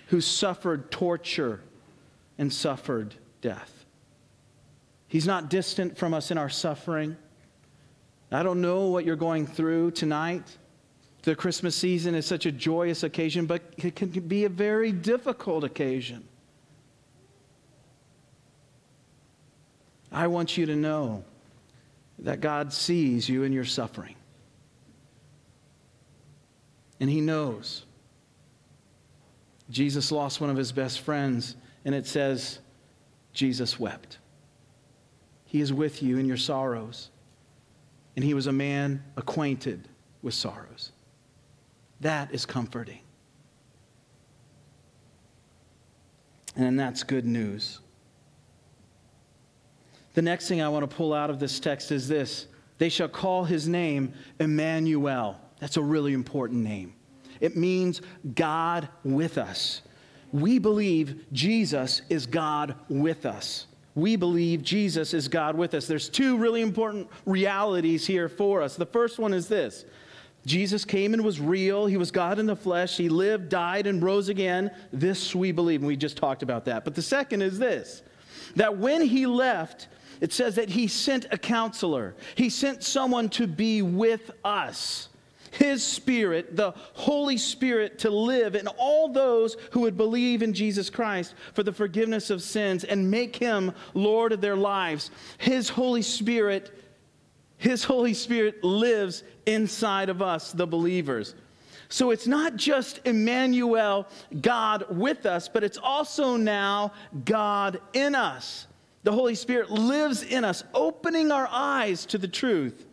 who 0.09 0.21
suffered 0.21 0.91
torture 0.91 1.61
and 2.39 2.53
suffered 2.53 3.15
death. 3.41 3.85
He's 5.09 5.27
not 5.27 5.51
distant 5.51 5.99
from 5.99 6.15
us 6.15 6.31
in 6.31 6.39
our 6.39 6.49
suffering. 6.49 7.17
I 8.33 8.43
don't 8.43 8.61
know 8.61 8.89
what 8.89 9.05
you're 9.05 9.17
going 9.17 9.47
through 9.47 9.93
tonight. 9.93 10.45
The 11.23 11.35
Christmas 11.35 11.75
season 11.75 12.15
is 12.15 12.27
such 12.27 12.47
a 12.47 12.53
joyous 12.53 13.03
occasion, 13.03 13.47
but 13.47 13.63
it 13.77 13.97
can 13.97 14.09
be 14.09 14.45
a 14.45 14.49
very 14.49 14.93
difficult 14.93 15.65
occasion. 15.65 16.27
I 20.13 20.27
want 20.29 20.57
you 20.57 20.67
to 20.67 20.77
know 20.77 21.25
that 22.21 22.41
God 22.41 22.73
sees 22.73 23.29
you 23.29 23.43
in 23.43 23.53
your 23.53 23.65
suffering. 23.65 24.17
And 27.01 27.09
He 27.09 27.21
knows. 27.21 27.85
Jesus 29.71 30.11
lost 30.11 30.41
one 30.41 30.51
of 30.51 30.57
his 30.57 30.73
best 30.73 31.01
friends, 31.01 31.55
and 31.85 31.95
it 31.95 32.07
says, 32.07 32.59
Jesus 33.33 33.79
wept. 33.79 34.19
He 35.47 35.61
is 35.61 35.73
with 35.73 36.03
you 36.03 36.19
in 36.19 36.27
your 36.27 36.37
sorrows. 36.37 37.11
And 38.17 38.25
he 38.25 38.35
was 38.35 38.47
a 38.47 38.53
man 38.53 39.03
acquainted 39.17 39.89
with 40.23 40.35
sorrows. 40.35 40.93
That 42.01 42.33
is 42.33 42.47
comforting. 42.47 43.01
And 46.57 46.79
that's 46.79 47.03
good 47.03 47.25
news. 47.25 47.81
The 50.15 50.23
next 50.23 50.49
thing 50.49 50.61
I 50.61 50.69
want 50.69 50.89
to 50.89 50.97
pull 50.97 51.15
out 51.15 51.31
of 51.31 51.39
this 51.39 51.61
text 51.61 51.93
is 51.93 52.09
this 52.09 52.47
they 52.79 52.89
shall 52.89 53.09
call 53.09 53.45
his 53.45 53.69
name 53.69 54.15
Emmanuel. 54.39 55.39
That's 55.61 55.77
a 55.77 55.83
really 55.83 56.15
important 56.15 56.63
name. 56.63 56.95
It 57.41 57.57
means 57.57 58.01
God 58.35 58.89
with 59.05 59.39
us. 59.39 59.83
We 60.33 60.59
believe 60.59 61.27
Jesus 61.33 62.03
is 62.09 62.27
God 62.27 62.75
with 62.89 63.27
us. 63.27 63.67
We 63.95 64.17
believe 64.17 64.63
Jesus 64.63 65.15
is 65.15 65.29
God 65.29 65.57
with 65.57 65.75
us. 65.75 65.87
There's 65.87 66.09
two 66.09 66.37
really 66.37 66.63
important 66.63 67.09
realities 67.27 68.07
here 68.07 68.29
for 68.29 68.63
us. 68.63 68.77
The 68.77 68.87
first 68.87 69.19
one 69.19 69.35
is 69.35 69.49
this 69.49 69.85
Jesus 70.47 70.85
came 70.85 71.13
and 71.13 71.25
was 71.25 71.41
real. 71.41 71.87
He 71.87 71.97
was 71.97 72.11
God 72.11 72.39
in 72.39 72.47
the 72.47 72.57
flesh. 72.57 72.97
He 72.97 73.09
lived, 73.09 73.49
died, 73.49 73.87
and 73.87 74.03
rose 74.03 74.29
again. 74.29 74.71
This 74.93 75.35
we 75.35 75.53
believe, 75.53 75.81
and 75.81 75.89
we 75.89 75.97
just 75.97 76.17
talked 76.17 76.43
about 76.43 76.65
that. 76.65 76.85
But 76.85 76.95
the 76.95 77.03
second 77.03 77.43
is 77.43 77.59
this 77.59 78.03
that 78.57 78.79
when 78.79 79.03
he 79.03 79.27
left, 79.27 79.89
it 80.21 80.33
says 80.33 80.55
that 80.57 80.69
he 80.69 80.87
sent 80.87 81.27
a 81.31 81.39
counselor, 81.39 82.15
he 82.35 82.49
sent 82.49 82.83
someone 82.83 83.29
to 83.31 83.47
be 83.47 83.83
with 83.83 84.31
us. 84.45 85.10
His 85.51 85.83
Spirit, 85.83 86.57
the 86.57 86.73
Holy 86.95 87.37
Spirit, 87.37 87.99
to 88.01 88.11
live 88.11 88.55
in 88.55 88.67
all 88.69 89.09
those 89.09 89.57
who 89.73 89.81
would 89.81 89.97
believe 89.97 90.43
in 90.43 90.53
Jesus 90.53 90.91
Christ 90.91 91.35
for 91.55 91.63
the 91.63 91.73
forgiveness 91.73 92.31
of 92.31 92.43
sins 92.43 92.85
and 92.85 93.11
make 93.11 93.37
Him 93.37 93.73
Lord 93.95 94.33
of 94.33 94.41
their 94.41 94.57
lives. 94.57 95.11
His 95.39 95.69
Holy 95.69 96.03
Spirit, 96.03 96.73
His 97.59 97.85
Holy 97.85 98.15
Spirit 98.15 98.63
lives 98.63 99.23
inside 99.47 100.09
of 100.09 100.23
us, 100.23 100.53
the 100.53 100.67
believers. 100.67 101.35
So 101.89 102.13
it's 102.13 102.29
not 102.29 102.55
just 102.55 103.01
Emmanuel, 103.05 104.07
God 104.41 104.85
with 104.97 105.27
us, 105.27 105.49
but 105.49 105.65
it's 105.65 105.79
also 105.79 106.37
now 106.37 106.93
God 107.25 107.81
in 107.93 108.15
us. 108.15 108.69
The 109.03 109.13
Holy 109.13 109.35
Spirit 109.35 109.71
lives 109.71 110.23
in 110.23 110.45
us, 110.45 110.63
opening 110.73 111.33
our 111.33 111.49
eyes 111.51 112.07
to 112.07 112.19
the 112.19 112.29
truth, 112.29 112.87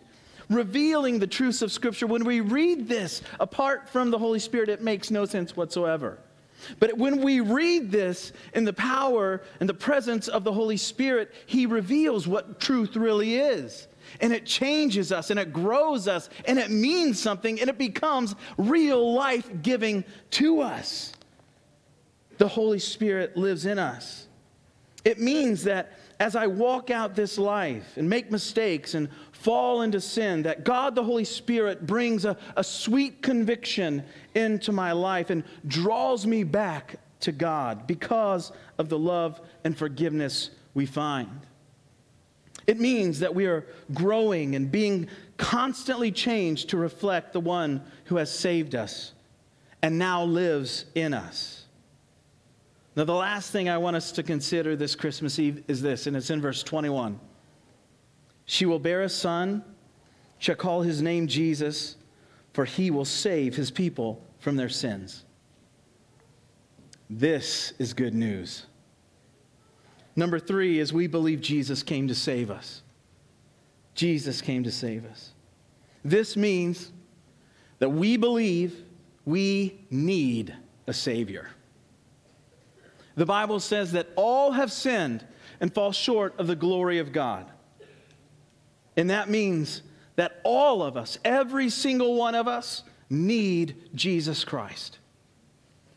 revealing 0.49 1.19
the 1.19 1.27
truths 1.27 1.61
of 1.61 1.71
Scripture. 1.71 2.07
When 2.07 2.25
we 2.25 2.41
read 2.41 2.87
this 2.87 3.21
apart 3.39 3.89
from 3.89 4.11
the 4.11 4.17
Holy 4.17 4.39
Spirit, 4.39 4.69
it 4.69 4.81
makes 4.81 5.11
no 5.11 5.25
sense 5.25 5.55
whatsoever. 5.55 6.19
But 6.79 6.97
when 6.97 7.21
we 7.21 7.39
read 7.39 7.91
this 7.91 8.33
in 8.53 8.65
the 8.65 8.73
power 8.73 9.41
and 9.59 9.69
the 9.69 9.73
presence 9.73 10.27
of 10.27 10.43
the 10.43 10.51
Holy 10.51 10.77
Spirit, 10.77 11.33
He 11.45 11.65
reveals 11.65 12.27
what 12.27 12.59
truth 12.59 12.95
really 12.95 13.35
is. 13.35 13.87
And 14.21 14.31
it 14.31 14.45
changes 14.45 15.11
us 15.11 15.29
and 15.31 15.39
it 15.39 15.51
grows 15.51 16.07
us 16.07 16.29
and 16.45 16.57
it 16.57 16.71
means 16.71 17.19
something 17.19 17.59
and 17.59 17.69
it 17.69 17.77
becomes 17.77 18.35
real 18.57 19.13
life 19.13 19.49
giving 19.61 20.05
to 20.31 20.61
us. 20.61 21.11
The 22.37 22.47
Holy 22.47 22.79
Spirit 22.79 23.35
lives 23.35 23.65
in 23.65 23.77
us. 23.77 24.27
It 25.03 25.19
means 25.19 25.63
that 25.63 25.93
as 26.19 26.35
I 26.35 26.47
walk 26.47 26.89
out 26.89 27.15
this 27.15 27.37
life 27.37 27.95
and 27.95 28.09
make 28.09 28.31
mistakes 28.31 28.95
and 28.95 29.09
fall 29.31 29.83
into 29.83 30.01
sin, 30.01 30.43
that 30.43 30.63
God 30.63 30.95
the 30.95 31.03
Holy 31.03 31.23
Spirit 31.23 31.85
brings 31.85 32.25
a, 32.25 32.37
a 32.55 32.63
sweet 32.63 33.21
conviction 33.21 34.03
into 34.33 34.71
my 34.71 34.91
life 34.93 35.29
and 35.29 35.43
draws 35.67 36.25
me 36.25 36.43
back 36.43 36.95
to 37.19 37.31
God 37.31 37.87
because 37.87 38.51
of 38.77 38.89
the 38.89 38.97
love 38.97 39.39
and 39.63 39.77
forgiveness 39.77 40.49
we 40.73 40.85
find. 40.85 41.41
It 42.65 42.79
means 42.79 43.19
that 43.19 43.33
we 43.33 43.45
are 43.45 43.65
growing 43.93 44.55
and 44.55 44.71
being 44.71 45.07
constantly 45.37 46.11
changed 46.11 46.69
to 46.69 46.77
reflect 46.77 47.31
the 47.31 47.39
one 47.39 47.83
who 48.05 48.17
has 48.17 48.31
saved 48.31 48.75
us 48.75 49.13
and 49.81 49.97
now 49.97 50.23
lives 50.23 50.85
in 50.95 51.13
us. 51.13 51.56
Now, 52.97 53.03
the 53.03 53.13
last 53.13 53.51
thing 53.51 53.69
I 53.69 53.77
want 53.77 53.95
us 53.95 54.11
to 54.13 54.23
consider 54.23 54.75
this 54.75 54.95
Christmas 54.95 55.37
Eve 55.37 55.63
is 55.67 55.83
this, 55.83 56.07
and 56.07 56.17
it's 56.17 56.31
in 56.31 56.41
verse 56.41 56.63
21. 56.63 57.19
She 58.45 58.65
will 58.65 58.79
bear 58.79 59.03
a 59.03 59.09
son, 59.09 59.63
shall 60.39 60.55
call 60.55 60.81
his 60.81 60.99
name 60.99 61.27
Jesus, 61.27 61.97
for 62.53 62.65
he 62.65 62.89
will 62.89 63.05
save 63.05 63.55
his 63.55 63.69
people 63.69 64.25
from 64.39 64.55
their 64.55 64.67
sins. 64.67 65.25
This 67.07 67.73
is 67.77 67.93
good 67.93 68.15
news. 68.15 68.65
Number 70.15 70.39
three 70.39 70.79
is 70.79 70.91
we 70.91 71.05
believe 71.05 71.39
Jesus 71.39 71.83
came 71.83 72.07
to 72.07 72.15
save 72.15 72.49
us. 72.49 72.81
Jesus 73.93 74.41
came 74.41 74.63
to 74.63 74.71
save 74.71 75.05
us. 75.05 75.33
This 76.03 76.35
means 76.35 76.91
that 77.77 77.89
we 77.89 78.17
believe 78.17 78.81
we 79.23 79.85
need 79.91 80.55
a 80.87 80.93
Savior. 80.93 81.49
The 83.17 83.25
Bible 83.25 83.59
says 83.59 83.91
that 83.93 84.07
all 84.15 84.51
have 84.51 84.71
sinned 84.71 85.25
and 85.59 85.73
fall 85.73 85.91
short 85.91 86.39
of 86.39 86.47
the 86.47 86.55
glory 86.55 86.99
of 86.99 87.11
God. 87.11 87.51
And 88.95 89.09
that 89.09 89.27
means 89.27 89.81
that 90.15 90.39
all 90.43 90.83
of 90.83 90.95
us, 90.95 91.17
every 91.25 91.69
single 91.69 92.15
one 92.15 92.35
of 92.35 92.47
us, 92.47 92.83
need 93.09 93.89
Jesus 93.95 94.45
Christ. 94.45 94.99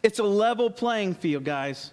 It's 0.02 0.18
a 0.18 0.24
level 0.24 0.70
playing 0.70 1.14
field, 1.14 1.44
guys. 1.44 1.92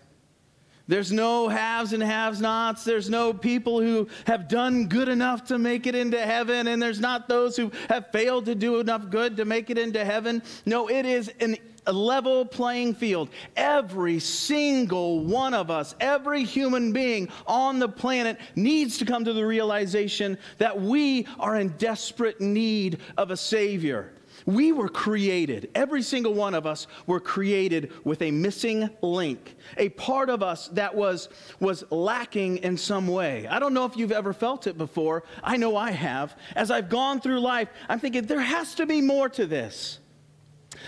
There's 0.88 1.12
no 1.12 1.50
haves 1.50 1.93
and 1.93 2.02
haves 2.02 2.39
nots. 2.39 2.84
There's 2.84 3.10
no 3.10 3.34
people 3.34 3.82
who 3.82 4.08
have 4.26 4.47
done 4.47 4.88
good 4.88 5.10
enough 5.10 5.45
to 5.45 5.58
make 5.58 5.86
it 5.86 5.95
into 5.95 6.19
heaven, 6.19 6.67
and 6.67 6.82
there's 6.82 7.00
not 7.00 7.28
those 7.28 7.58
who 7.58 7.71
have 7.89 8.12
failed 8.12 8.45
to 8.45 8.56
do 8.56 8.80
enough 8.80 9.10
good 9.10 9.38
to 9.38 9.45
make 9.45 9.69
it 9.69 9.78
into 9.78 10.04
heaven. 10.04 10.41
No, 10.65 10.89
it 10.89 11.06
is 11.06 11.32
an 11.39 11.58
a 11.88 11.93
level 11.93 12.45
playing 12.45 12.93
field. 12.93 13.30
Every 13.56 14.19
single 14.19 15.23
one 15.23 15.54
of 15.54 15.71
us, 15.71 15.95
every 16.00 16.43
human 16.43 16.91
being 16.91 17.30
on 17.47 17.80
the 17.80 17.89
planet 17.89 18.38
needs 18.56 18.97
to 18.97 19.06
come 19.06 19.23
to 19.26 19.34
the 19.34 19.45
realization 19.45 20.38
that 20.58 20.80
we 20.80 21.26
are 21.39 21.56
in 21.56 21.69
desperate 21.78 22.41
need 22.41 23.00
of 23.17 23.32
a 23.32 23.38
Savior. 23.38 24.12
We 24.48 24.72
were 24.72 24.88
created, 24.88 25.70
every 25.76 26.02
single 26.02 26.34
one 26.34 26.56
of 26.56 26.66
us 26.66 26.88
were 27.06 27.20
created 27.20 27.92
with 28.06 28.22
a 28.22 28.32
missing 28.32 28.90
link, 29.02 29.58
a 29.76 29.90
part 29.90 30.30
of 30.30 30.42
us 30.42 30.70
that 30.70 30.96
was, 30.96 31.28
was 31.60 31.84
lacking 31.92 32.60
in 32.60 32.78
some 32.78 33.10
way. 33.10 33.46
I 33.46 33.60
don't 33.60 33.74
know 33.74 33.84
if 33.84 33.98
you've 33.98 34.14
ever 34.14 34.32
felt 34.32 34.66
it 34.66 34.78
before. 34.78 35.26
I 35.44 35.58
know 35.58 35.76
I 35.76 35.92
have. 35.92 36.34
As 36.56 36.72
I've 36.72 36.88
gone 36.88 37.20
through 37.20 37.42
life, 37.42 37.68
I'm 37.90 38.00
thinking 38.00 38.26
there 38.26 38.40
has 38.40 38.74
to 38.76 38.86
be 38.86 39.02
more 39.02 39.28
to 39.28 39.46
this. 39.46 40.00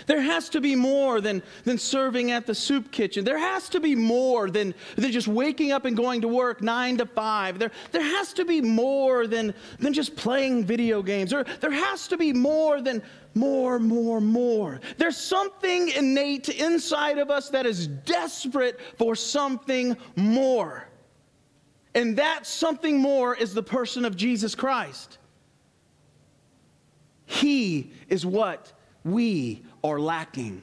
There 0.06 0.20
has 0.20 0.48
to 0.50 0.60
be 0.60 0.74
more 0.76 1.20
than, 1.20 1.42
than 1.64 1.78
serving 1.78 2.30
at 2.30 2.46
the 2.46 2.54
soup 2.54 2.90
kitchen. 2.90 3.24
There 3.24 3.38
has 3.38 3.68
to 3.70 3.80
be 3.80 3.94
more 3.94 4.50
than, 4.50 4.74
than 4.96 5.12
just 5.12 5.28
waking 5.28 5.72
up 5.72 5.84
and 5.84 5.96
going 5.96 6.20
to 6.22 6.28
work 6.28 6.62
nine 6.62 6.96
to 6.98 7.06
five. 7.06 7.58
There, 7.58 7.70
there 7.92 8.02
has 8.02 8.32
to 8.34 8.44
be 8.44 8.60
more 8.60 9.26
than, 9.26 9.54
than 9.78 9.92
just 9.92 10.16
playing 10.16 10.64
video 10.64 11.02
games. 11.02 11.30
There, 11.30 11.44
there 11.60 11.72
has 11.72 12.08
to 12.08 12.16
be 12.16 12.32
more 12.32 12.80
than 12.80 13.02
more, 13.34 13.78
more, 13.78 14.20
more. 14.20 14.80
There's 14.98 15.16
something 15.16 15.88
innate 15.90 16.48
inside 16.48 17.18
of 17.18 17.30
us 17.30 17.48
that 17.50 17.66
is 17.66 17.86
desperate 17.86 18.80
for 18.98 19.14
something 19.14 19.96
more. 20.16 20.88
And 21.94 22.16
that 22.16 22.46
something 22.46 22.98
more 22.98 23.34
is 23.34 23.54
the 23.54 23.62
person 23.62 24.04
of 24.04 24.16
Jesus 24.16 24.54
Christ. 24.54 25.18
He 27.26 27.92
is 28.08 28.26
what 28.26 28.72
we 29.04 29.62
are 29.82 29.98
lacking. 29.98 30.62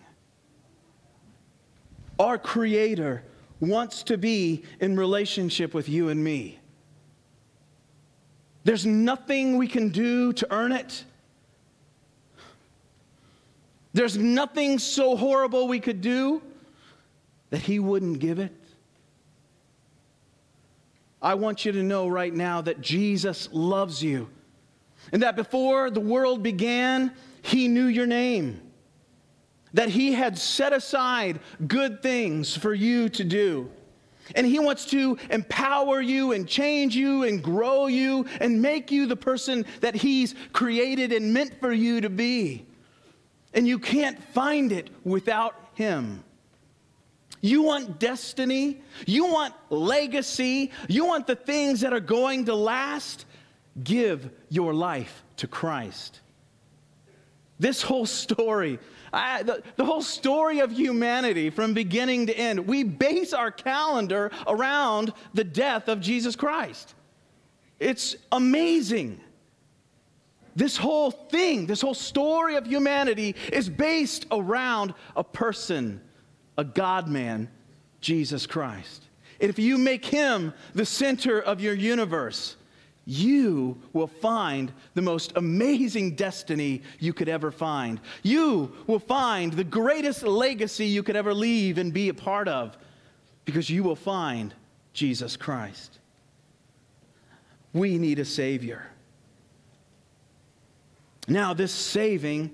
Our 2.19 2.38
Creator 2.38 3.23
wants 3.60 4.03
to 4.03 4.17
be 4.17 4.63
in 4.80 4.95
relationship 4.95 5.73
with 5.73 5.89
you 5.89 6.10
and 6.10 6.23
me. 6.23 6.60
There's 8.63 8.86
nothing 8.86 9.58
we 9.58 9.67
can 9.67 9.89
do 9.89 10.34
to 10.34 10.47
earn 10.51 10.71
it. 10.71 11.06
There's 13.93 14.17
nothing 14.17 14.77
so 14.77 15.15
horrible 15.15 15.67
we 15.67 15.80
could 15.80 16.01
do 16.01 16.41
that 17.49 17.62
He 17.62 17.80
wouldn't 17.80 18.19
give 18.19 18.39
it. 18.39 18.53
I 21.21 21.34
want 21.34 21.65
you 21.65 21.71
to 21.71 21.82
know 21.82 22.08
right 22.08 22.34
now 22.34 22.62
that 22.62 22.82
Jesus 22.82 23.49
loves 23.51 24.03
you 24.03 24.30
and 25.12 25.23
that 25.23 25.36
before 25.36 25.89
the 25.89 25.99
world 25.99 26.43
began, 26.43 27.13
He 27.41 27.67
knew 27.67 27.86
your 27.86 28.06
name. 28.06 28.62
That 29.78 29.90
He 29.90 30.12
had 30.12 30.40
set 30.40 30.74
aside 30.74 31.40
good 31.68 32.02
things 32.02 32.58
for 32.58 32.74
you 32.74 33.10
to 33.10 33.24
do. 33.24 33.70
And 34.34 34.48
He 34.48 34.58
wants 34.58 34.86
to 34.88 35.20
empower 35.30 36.02
you 36.02 36.32
and 36.32 36.48
change 36.48 36.96
you 36.96 37.22
and 37.22 37.44
grow 37.44 37.86
you 37.86 38.26
and 38.42 38.60
make 38.60 38.90
you 38.92 39.06
the 39.06 39.16
person 39.16 39.68
that 39.82 39.94
He's 39.94 40.34
created 40.52 41.13
and 41.13 41.32
meant 41.32 41.60
for 41.60 41.72
you 41.72 42.02
to 42.02 42.10
be. 42.10 42.66
And 43.54 43.68
you 43.68 43.78
can't 43.78 44.22
find 44.34 44.72
it 44.72 44.90
without 45.04 45.54
Him. 45.76 46.24
You 47.42 47.62
want 47.62 48.00
destiny, 48.00 48.82
you 49.06 49.28
want 49.28 49.54
legacy, 49.70 50.72
you 50.88 51.06
want 51.06 51.28
the 51.28 51.36
things 51.36 51.82
that 51.82 51.94
are 51.94 52.00
going 52.00 52.46
to 52.46 52.56
last. 52.56 53.26
Give 53.84 54.32
your 54.50 54.74
life 54.74 55.24
to 55.36 55.46
Christ. 55.46 56.20
This 57.60 57.84
whole 57.84 58.08
story 58.08 58.80
I, 59.13 59.43
the, 59.43 59.63
the 59.76 59.86
whole 59.86 60.02
story 60.02 60.60
of 60.60 60.72
humanity 60.72 61.50
from 61.50 61.74
beginning 61.74 62.28
to 62.28 62.38
end, 62.38 62.67
we 62.67 62.84
base 62.84 63.34
our 63.34 63.52
calendar 63.52 64.32
around 64.46 65.13
the 65.34 65.43
death 65.43 65.88
of 65.88 66.02
Jesus 66.02 66.36
Christ. 66.36 66.93
It's 67.80 68.15
amazing. 68.32 69.20
This 70.56 70.76
whole 70.76 71.12
thing, 71.12 71.67
this 71.67 71.82
whole 71.82 71.93
story 71.93 72.56
of 72.56 72.65
humanity 72.65 73.36
is 73.54 73.70
based 73.70 74.26
around 74.32 74.93
a 75.15 75.24
person, 75.24 76.02
a 76.58 76.63
God 76.63 77.08
man, 77.08 77.50
Jesus 78.02 78.48
Christ. 78.48 79.04
And 79.39 79.50
if 79.50 79.60
you 79.60 79.78
make 79.78 80.04
him 80.04 80.54
the 80.74 80.86
center 80.86 81.39
of 81.39 81.62
your 81.62 81.76
universe, 81.76 82.56
you 83.10 83.82
will 83.93 84.08
find 84.08 84.74
the 84.93 85.02
most 85.02 85.32
amazing 85.38 86.15
destiny 86.15 86.82
you 87.00 87.13
could 87.13 87.30
ever 87.30 87.52
find. 87.52 88.02
You 88.22 88.74
will 88.86 89.00
find 89.00 89.54
the 89.54 89.63
greatest 89.63 90.24
legacy 90.24 90.88
you 90.88 91.04
could 91.04 91.15
ever 91.15 91.34
leave 91.34 91.78
and 91.78 91.93
be 91.93 92.10
a 92.10 92.13
part 92.13 92.50
of 92.50 92.78
because 93.46 93.70
you 93.70 93.82
will 93.82 93.96
find 93.96 94.54
Jesus 94.91 95.38
Christ. 95.38 96.00
We 97.72 97.98
need 97.98 98.20
a 98.20 98.26
Savior. 98.26 98.86
Now, 101.30 101.54
this 101.54 101.72
saving 101.72 102.54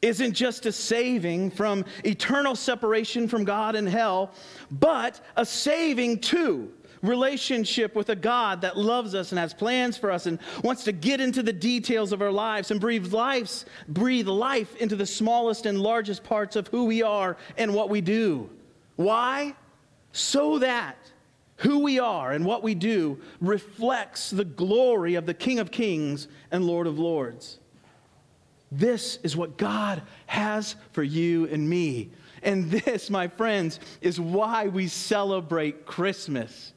isn't 0.00 0.34
just 0.34 0.64
a 0.66 0.70
saving 0.70 1.50
from 1.50 1.84
eternal 2.04 2.54
separation 2.54 3.26
from 3.26 3.44
God 3.44 3.74
and 3.74 3.88
hell, 3.88 4.30
but 4.70 5.20
a 5.34 5.44
saving 5.44 6.20
too 6.20 6.72
relationship 7.02 7.94
with 7.94 8.08
a 8.08 8.16
God 8.16 8.60
that 8.62 8.76
loves 8.76 9.14
us 9.14 9.32
and 9.32 9.38
has 9.38 9.54
plans 9.54 9.96
for 9.96 10.10
us 10.10 10.26
and 10.26 10.38
wants 10.62 10.84
to 10.84 10.92
get 10.92 11.20
into 11.20 11.42
the 11.42 11.52
details 11.52 12.12
of 12.12 12.22
our 12.22 12.32
lives 12.32 12.70
and 12.70 12.80
breathe 12.80 13.12
life, 13.12 13.64
breathe 13.88 14.28
life 14.28 14.76
into 14.76 14.96
the 14.96 15.06
smallest 15.06 15.66
and 15.66 15.80
largest 15.80 16.24
parts 16.24 16.56
of 16.56 16.68
who 16.68 16.84
we 16.84 17.02
are 17.02 17.36
and 17.56 17.74
what 17.74 17.88
we 17.88 18.00
do. 18.00 18.50
Why? 18.96 19.54
So 20.12 20.58
that 20.58 20.96
who 21.58 21.80
we 21.80 21.98
are 21.98 22.32
and 22.32 22.44
what 22.44 22.62
we 22.62 22.74
do 22.74 23.20
reflects 23.40 24.30
the 24.30 24.44
glory 24.44 25.16
of 25.16 25.26
the 25.26 25.34
King 25.34 25.58
of 25.58 25.70
Kings 25.70 26.28
and 26.50 26.64
Lord 26.64 26.86
of 26.86 26.98
Lords. 26.98 27.58
This 28.70 29.18
is 29.22 29.36
what 29.36 29.56
God 29.56 30.02
has 30.26 30.76
for 30.92 31.02
you 31.02 31.46
and 31.46 31.68
me. 31.68 32.10
And 32.42 32.70
this, 32.70 33.10
my 33.10 33.28
friends, 33.28 33.80
is 34.00 34.20
why 34.20 34.68
we 34.68 34.88
celebrate 34.88 35.86
Christmas 35.86 36.72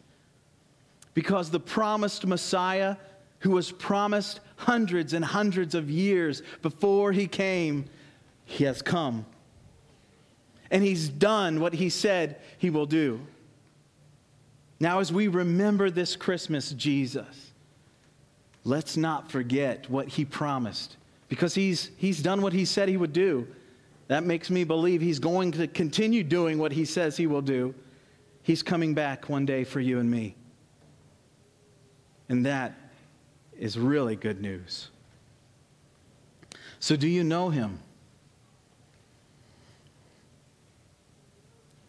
because 1.13 1.49
the 1.49 1.59
promised 1.59 2.25
Messiah, 2.25 2.95
who 3.39 3.51
was 3.51 3.71
promised 3.71 4.39
hundreds 4.57 5.13
and 5.13 5.25
hundreds 5.25 5.75
of 5.75 5.89
years 5.89 6.41
before 6.61 7.11
he 7.11 7.27
came, 7.27 7.85
he 8.45 8.63
has 8.63 8.81
come. 8.81 9.25
And 10.69 10.83
he's 10.83 11.09
done 11.09 11.59
what 11.59 11.73
he 11.73 11.89
said 11.89 12.39
he 12.57 12.69
will 12.69 12.85
do. 12.85 13.19
Now, 14.79 14.99
as 14.99 15.11
we 15.11 15.27
remember 15.27 15.89
this 15.89 16.15
Christmas, 16.15 16.71
Jesus, 16.71 17.51
let's 18.63 18.97
not 18.97 19.31
forget 19.31 19.89
what 19.89 20.07
he 20.07 20.25
promised 20.25 20.97
because 21.29 21.53
he's, 21.53 21.91
he's 21.97 22.21
done 22.21 22.41
what 22.41 22.53
he 22.53 22.65
said 22.65 22.89
he 22.89 22.97
would 22.97 23.13
do. 23.13 23.47
That 24.07 24.23
makes 24.23 24.49
me 24.49 24.63
believe 24.63 24.99
he's 24.99 25.19
going 25.19 25.51
to 25.53 25.67
continue 25.67 26.23
doing 26.23 26.57
what 26.57 26.71
he 26.71 26.83
says 26.83 27.15
he 27.15 27.27
will 27.27 27.41
do. 27.41 27.73
He's 28.43 28.63
coming 28.63 28.93
back 28.93 29.29
one 29.29 29.45
day 29.45 29.63
for 29.63 29.79
you 29.79 29.99
and 29.99 30.09
me. 30.09 30.35
And 32.31 32.45
that 32.45 32.73
is 33.59 33.77
really 33.77 34.15
good 34.15 34.41
news. 34.41 34.87
So, 36.79 36.95
do 36.95 37.05
you 37.05 37.25
know 37.25 37.49
him? 37.49 37.79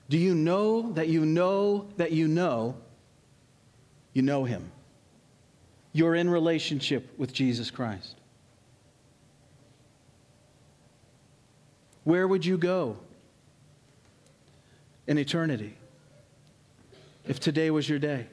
Do 0.09 0.19
you 0.19 0.35
know 0.35 0.91
that 0.95 1.07
you 1.07 1.25
know 1.25 1.87
that 1.97 2.11
you 2.11 2.27
know 2.27 2.75
you 4.15 4.23
know 4.23 4.43
him? 4.43 4.73
You're 5.93 6.17
in 6.17 6.29
relationship 6.29 7.17
with 7.17 7.33
Jesus 7.33 7.71
Christ. 7.71 8.17
Where 12.03 12.27
would 12.27 12.45
you 12.45 12.59
go 12.59 12.97
in 15.07 15.19
eternity 15.19 15.77
if 17.29 17.39
today 17.39 17.71
was 17.71 17.89
your 17.89 18.01
day? 18.01 18.27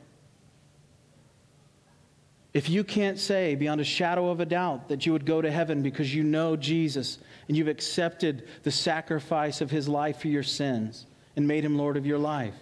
If 2.59 2.67
you 2.67 2.83
can't 2.83 3.17
say 3.17 3.55
beyond 3.55 3.79
a 3.79 3.85
shadow 3.85 4.29
of 4.29 4.41
a 4.41 4.45
doubt 4.45 4.89
that 4.89 5.05
you 5.05 5.13
would 5.13 5.25
go 5.25 5.41
to 5.41 5.49
heaven 5.49 5.81
because 5.81 6.13
you 6.13 6.23
know 6.23 6.57
Jesus 6.57 7.17
and 7.47 7.55
you've 7.55 7.69
accepted 7.69 8.49
the 8.63 8.69
sacrifice 8.69 9.61
of 9.61 9.71
his 9.71 9.87
life 9.87 10.19
for 10.19 10.27
your 10.27 10.43
sins 10.43 11.05
and 11.37 11.47
made 11.47 11.63
him 11.63 11.77
Lord 11.77 11.95
of 11.95 12.05
your 12.05 12.17
life, 12.17 12.55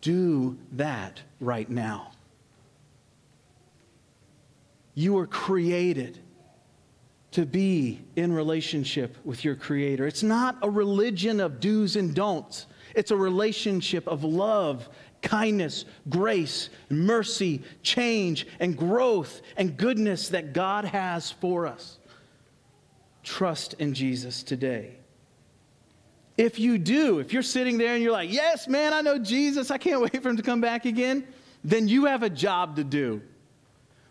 do 0.00 0.56
that 0.72 1.20
right 1.38 1.68
now. 1.68 2.12
You 4.94 5.12
were 5.12 5.26
created 5.26 6.18
to 7.32 7.44
be 7.44 8.00
in 8.16 8.32
relationship 8.32 9.18
with 9.22 9.44
your 9.44 9.54
Creator. 9.54 10.06
It's 10.06 10.22
not 10.22 10.56
a 10.62 10.70
religion 10.70 11.40
of 11.40 11.60
do's 11.60 11.96
and 11.96 12.14
don'ts, 12.14 12.64
it's 12.94 13.10
a 13.10 13.16
relationship 13.16 14.08
of 14.08 14.24
love 14.24 14.88
kindness, 15.24 15.86
grace, 16.08 16.68
mercy, 16.90 17.62
change, 17.82 18.46
and 18.60 18.76
growth 18.76 19.42
and 19.56 19.76
goodness 19.76 20.28
that 20.28 20.52
God 20.52 20.84
has 20.84 21.32
for 21.32 21.66
us. 21.66 21.98
Trust 23.24 23.74
in 23.74 23.94
Jesus 23.94 24.42
today. 24.44 24.96
If 26.36 26.58
you 26.58 26.78
do, 26.78 27.18
if 27.20 27.32
you're 27.32 27.42
sitting 27.42 27.78
there 27.78 27.94
and 27.94 28.02
you're 28.02 28.12
like, 28.12 28.32
yes, 28.32 28.68
man, 28.68 28.92
I 28.92 29.00
know 29.00 29.18
Jesus, 29.18 29.70
I 29.70 29.78
can't 29.78 30.00
wait 30.02 30.22
for 30.22 30.28
him 30.28 30.36
to 30.36 30.42
come 30.42 30.60
back 30.60 30.84
again, 30.84 31.26
then 31.64 31.88
you 31.88 32.04
have 32.04 32.22
a 32.22 32.30
job 32.30 32.76
to 32.76 32.84
do. 32.84 33.22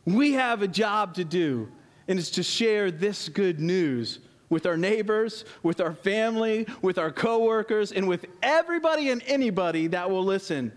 We 0.05 0.33
have 0.33 0.61
a 0.61 0.67
job 0.67 1.13
to 1.15 1.23
do, 1.23 1.69
and 2.07 2.19
it's 2.19 2.31
to 2.31 2.43
share 2.43 2.91
this 2.91 3.29
good 3.29 3.59
news 3.59 4.19
with 4.49 4.65
our 4.65 4.77
neighbors, 4.77 5.45
with 5.61 5.79
our 5.79 5.93
family, 5.93 6.67
with 6.81 6.97
our 6.97 7.11
coworkers, 7.11 7.91
and 7.91 8.07
with 8.07 8.25
everybody 8.41 9.09
and 9.09 9.23
anybody 9.27 9.87
that 9.87 10.09
will 10.09 10.23
listen 10.23 10.71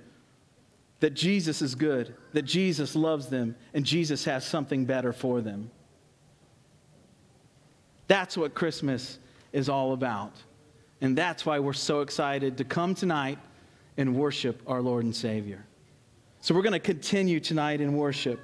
that 1.01 1.15
Jesus 1.15 1.61
is 1.63 1.75
good, 1.75 2.15
that 2.33 2.43
Jesus 2.43 2.97
loves 2.97 3.27
them, 3.27 3.57
and 3.75 3.85
Jesus 3.85 4.25
has 4.25 4.45
something 4.45 4.85
better 4.85 5.13
for 5.13 5.41
them. 5.41 5.71
That's 8.09 8.37
what 8.37 8.55
Christmas 8.55 9.19
is 9.53 9.69
all 9.69 9.93
about. 9.93 10.33
And 11.01 11.17
that's 11.17 11.45
why 11.45 11.59
we're 11.59 11.73
so 11.75 12.01
excited 12.01 12.57
to 12.59 12.65
come 12.65 12.95
tonight 12.95 13.39
and 13.97 14.15
worship 14.15 14.63
our 14.67 14.81
Lord 14.81 15.05
and 15.05 15.15
Savior. 15.15 15.65
So 16.41 16.55
we're 16.55 16.63
going 16.63 16.73
to 16.73 16.79
continue 16.79 17.41
tonight 17.41 17.81
in 17.81 17.97
worship, 17.97 18.41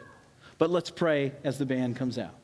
but 0.59 0.71
let's 0.71 0.91
pray 0.91 1.33
as 1.45 1.59
the 1.59 1.67
band 1.67 1.97
comes 1.97 2.19
out. 2.19 2.35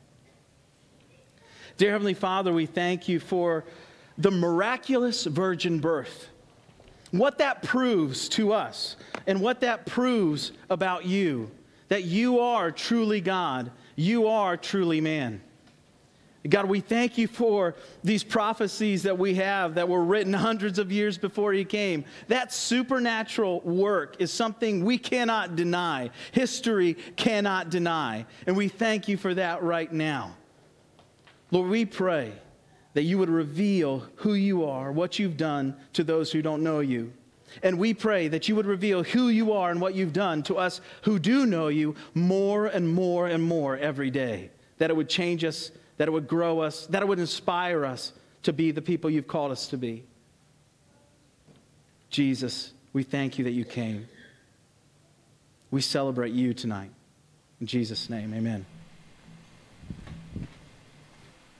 Dear 1.77 1.93
Heavenly 1.93 2.15
Father, 2.15 2.53
we 2.53 2.67
thank 2.67 3.09
you 3.09 3.21
for 3.21 3.65
the 4.17 4.31
miraculous 4.31 5.25
virgin 5.25 5.79
birth 5.79 6.29
what 7.11 7.39
that 7.39 7.63
proves 7.63 8.29
to 8.31 8.53
us 8.53 8.97
and 9.27 9.41
what 9.41 9.61
that 9.61 9.87
proves 9.87 10.53
about 10.71 11.05
you 11.05 11.51
that 11.89 12.05
you 12.05 12.41
are 12.41 12.71
truly 12.71 13.21
God, 13.21 13.71
you 13.97 14.29
are 14.29 14.57
truly 14.57 15.01
man. 15.01 15.41
God, 16.49 16.67
we 16.67 16.81
thank 16.81 17.19
you 17.19 17.27
for 17.27 17.75
these 18.05 18.23
prophecies 18.23 19.03
that 19.03 19.19
we 19.19 19.35
have 19.35 19.75
that 19.75 19.89
were 19.89 20.05
written 20.05 20.33
hundreds 20.33 20.79
of 20.79 20.91
years 20.93 21.19
before 21.19 21.53
you 21.53 21.65
came. 21.65 22.05
That 22.29 22.53
supernatural 22.53 23.61
work 23.61 24.17
is 24.19 24.33
something 24.33 24.85
we 24.85 24.99
cannot 24.99 25.57
deny, 25.57 26.11
history 26.33 26.95
cannot 27.17 27.71
deny. 27.71 28.25
And 28.47 28.57
we 28.57 28.69
thank 28.69 29.09
you 29.09 29.17
for 29.17 29.35
that 29.35 29.63
right 29.63 29.93
now. 29.93 30.37
Lord, 31.51 31.69
we 31.69 31.85
pray 31.85 32.33
that 32.99 33.05
you 33.05 33.17
would 33.17 33.31
reveal 33.31 34.03
who 34.17 34.35
you 34.35 34.65
are, 34.65 34.91
what 34.91 35.21
you've 35.21 35.37
done 35.37 35.73
to 35.93 36.03
those 36.03 36.33
who 36.33 36.43
don't 36.43 36.65
know 36.65 36.81
you. 36.81 37.13
And 37.63 37.79
we 37.79 37.95
pray 37.95 38.27
that 38.27 38.49
you 38.49 38.57
would 38.57 38.67
reveal 38.67 39.05
who 39.05 39.29
you 39.29 39.53
are 39.53 39.71
and 39.71 39.81
what 39.81 39.95
you've 39.95 40.13
done 40.13 40.43
to 40.43 40.57
us 40.57 40.81
who 41.03 41.21
do 41.21 41.47
know 41.47 41.69
you 41.69 41.95
more 42.13 42.67
and 42.67 42.93
more 42.93 43.29
and 43.29 43.41
more 43.41 43.79
every 43.79 44.11
day. 44.11 44.51
That 44.79 44.91
it 44.91 44.97
would 44.97 45.09
change 45.09 45.45
us, 45.45 45.71
that 45.99 46.09
it 46.09 46.11
would 46.11 46.27
grow 46.27 46.59
us, 46.59 46.89
that 46.89 47.01
it 47.01 47.07
would 47.07 47.21
inspire 47.21 47.85
us 47.85 48.13
to 48.43 48.53
be 48.53 48.73
the 48.73 48.83
people 48.83 49.09
you've 49.11 49.29
called 49.29 49.53
us 49.53 49.69
to 49.69 49.77
be. 49.77 50.03
Jesus, 52.11 52.73
we 52.93 53.05
thank 53.05 53.39
you 53.39 53.45
that 53.45 53.53
you 53.53 53.65
came. 53.65 54.09
We 55.71 55.83
celebrate 55.83 56.33
you 56.33 56.53
tonight. 56.53 56.91
In 57.61 57.69
Jesus' 57.69 58.11
name, 58.11 58.35
amen. 58.35 58.67